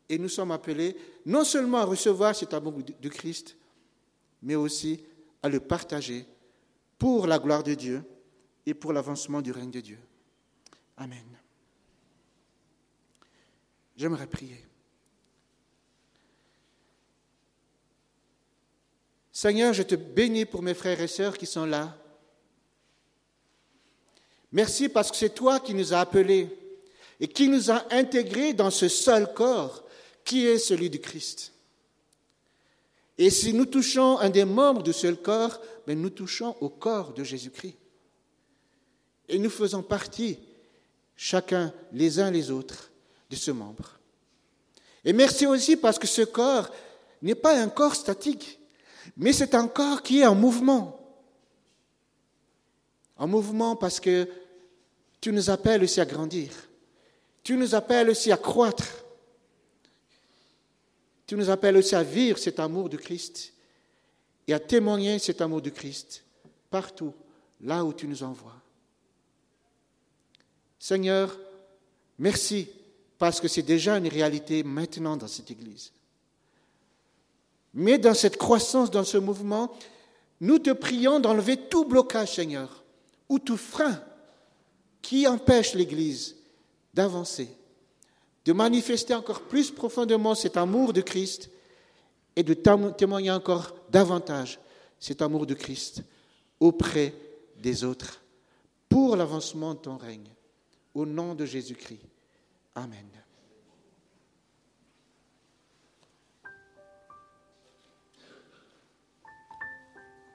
et 0.09 0.17
nous 0.17 0.29
sommes 0.29 0.51
appelés 0.51 0.95
non 1.25 1.43
seulement 1.43 1.79
à 1.79 1.85
recevoir 1.85 2.35
cet 2.35 2.53
amour 2.53 2.73
de 2.73 3.09
Christ, 3.09 3.55
mais 4.41 4.55
aussi 4.55 5.03
à 5.41 5.49
le 5.49 5.59
partager 5.59 6.25
pour 6.97 7.27
la 7.27 7.39
gloire 7.39 7.63
de 7.63 7.73
Dieu 7.73 8.03
et 8.65 8.73
pour 8.73 8.93
l'avancement 8.93 9.41
du 9.41 9.51
règne 9.51 9.71
de 9.71 9.81
Dieu. 9.81 9.99
Amen. 10.97 11.25
J'aimerais 13.95 14.27
prier. 14.27 14.65
Seigneur, 19.31 19.73
je 19.73 19.83
te 19.83 19.95
bénis 19.95 20.45
pour 20.45 20.61
mes 20.61 20.73
frères 20.73 21.01
et 21.01 21.07
sœurs 21.07 21.37
qui 21.37 21.45
sont 21.45 21.65
là. 21.65 21.97
Merci 24.51 24.87
parce 24.87 25.11
que 25.11 25.17
c'est 25.17 25.35
toi 25.35 25.59
qui 25.59 25.73
nous 25.73 25.93
as 25.93 25.99
appelés 25.99 26.49
et 27.19 27.27
qui 27.27 27.49
nous 27.49 27.69
a 27.69 27.85
intégrés 27.93 28.53
dans 28.53 28.71
ce 28.71 28.87
seul 28.87 29.33
corps 29.33 29.84
qui 30.25 30.45
est 30.45 30.57
celui 30.57 30.89
du 30.89 30.99
Christ. 30.99 31.53
Et 33.17 33.29
si 33.29 33.53
nous 33.53 33.65
touchons 33.65 34.17
un 34.17 34.29
des 34.29 34.43
membres 34.43 34.83
du 34.83 34.91
seul 34.91 35.15
corps, 35.15 35.61
ben 35.87 35.99
nous 35.99 36.09
touchons 36.09 36.55
au 36.59 36.67
corps 36.67 37.13
de 37.13 37.23
Jésus-Christ. 37.23 37.77
Et 39.29 39.39
nous 39.39 39.49
faisons 39.49 39.81
partie, 39.81 40.37
chacun 41.15 41.73
les 41.93 42.19
uns 42.19 42.31
les 42.31 42.51
autres, 42.51 42.91
de 43.29 43.35
ce 43.35 43.51
membre. 43.51 43.97
Et 45.05 45.13
merci 45.13 45.45
aussi 45.45 45.77
parce 45.77 45.97
que 45.97 46.07
ce 46.07 46.23
corps 46.23 46.69
n'est 47.21 47.35
pas 47.35 47.57
un 47.59 47.69
corps 47.69 47.95
statique, 47.95 48.59
mais 49.15 49.31
c'est 49.31 49.55
un 49.55 49.67
corps 49.67 50.01
qui 50.01 50.19
est 50.19 50.27
en 50.27 50.35
mouvement. 50.35 50.99
En 53.17 53.27
mouvement 53.27 53.75
parce 53.75 53.99
que 53.99 54.27
tu 55.21 55.31
nous 55.31 55.49
appelles 55.49 55.83
aussi 55.83 56.01
à 56.01 56.05
grandir. 56.05 56.51
Tu 57.43 57.55
nous 57.55 57.75
appelles 57.75 58.09
aussi 58.09 58.31
à 58.31 58.37
croître. 58.37 59.04
Tu 61.25 61.35
nous 61.35 61.49
appelles 61.49 61.77
aussi 61.77 61.95
à 61.95 62.03
vivre 62.03 62.37
cet 62.37 62.59
amour 62.59 62.89
de 62.89 62.97
Christ 62.97 63.53
et 64.47 64.53
à 64.53 64.59
témoigner 64.59 65.19
cet 65.19 65.41
amour 65.41 65.61
de 65.61 65.69
Christ 65.69 66.23
partout, 66.69 67.13
là 67.61 67.83
où 67.83 67.93
tu 67.93 68.07
nous 68.07 68.23
envoies. 68.23 68.55
Seigneur, 70.77 71.37
merci 72.19 72.67
parce 73.17 73.39
que 73.39 73.47
c'est 73.47 73.63
déjà 73.63 73.97
une 73.97 74.07
réalité 74.07 74.63
maintenant 74.63 75.17
dans 75.17 75.27
cette 75.27 75.49
Église. 75.49 75.91
Mais 77.73 77.97
dans 77.97 78.13
cette 78.13 78.37
croissance, 78.37 78.91
dans 78.91 79.03
ce 79.03 79.17
mouvement, 79.17 79.75
nous 80.41 80.59
te 80.59 80.71
prions 80.71 81.19
d'enlever 81.19 81.57
tout 81.57 81.85
blocage, 81.85 82.35
Seigneur, 82.35 82.83
ou 83.29 83.39
tout 83.39 83.57
frein 83.57 83.99
qui 85.01 85.27
empêche 85.27 85.73
l'Église 85.73 86.35
d'avancer, 86.93 87.49
de 88.45 88.53
manifester 88.53 89.13
encore 89.13 89.41
plus 89.41 89.71
profondément 89.71 90.35
cet 90.35 90.55
amour 90.55 90.93
de 90.93 91.01
Christ 91.01 91.49
et 92.35 92.43
de 92.43 92.53
témoigner 92.53 93.31
encore 93.31 93.75
davantage 93.89 94.59
cet 94.99 95.21
amour 95.21 95.45
de 95.45 95.53
Christ 95.53 96.03
auprès 96.59 97.13
des 97.57 97.83
autres 97.83 98.21
pour 98.87 99.15
l'avancement 99.15 99.73
de 99.73 99.79
ton 99.79 99.97
règne. 99.97 100.29
Au 100.93 101.05
nom 101.05 101.35
de 101.35 101.45
Jésus-Christ. 101.45 102.01
Amen. 102.75 103.05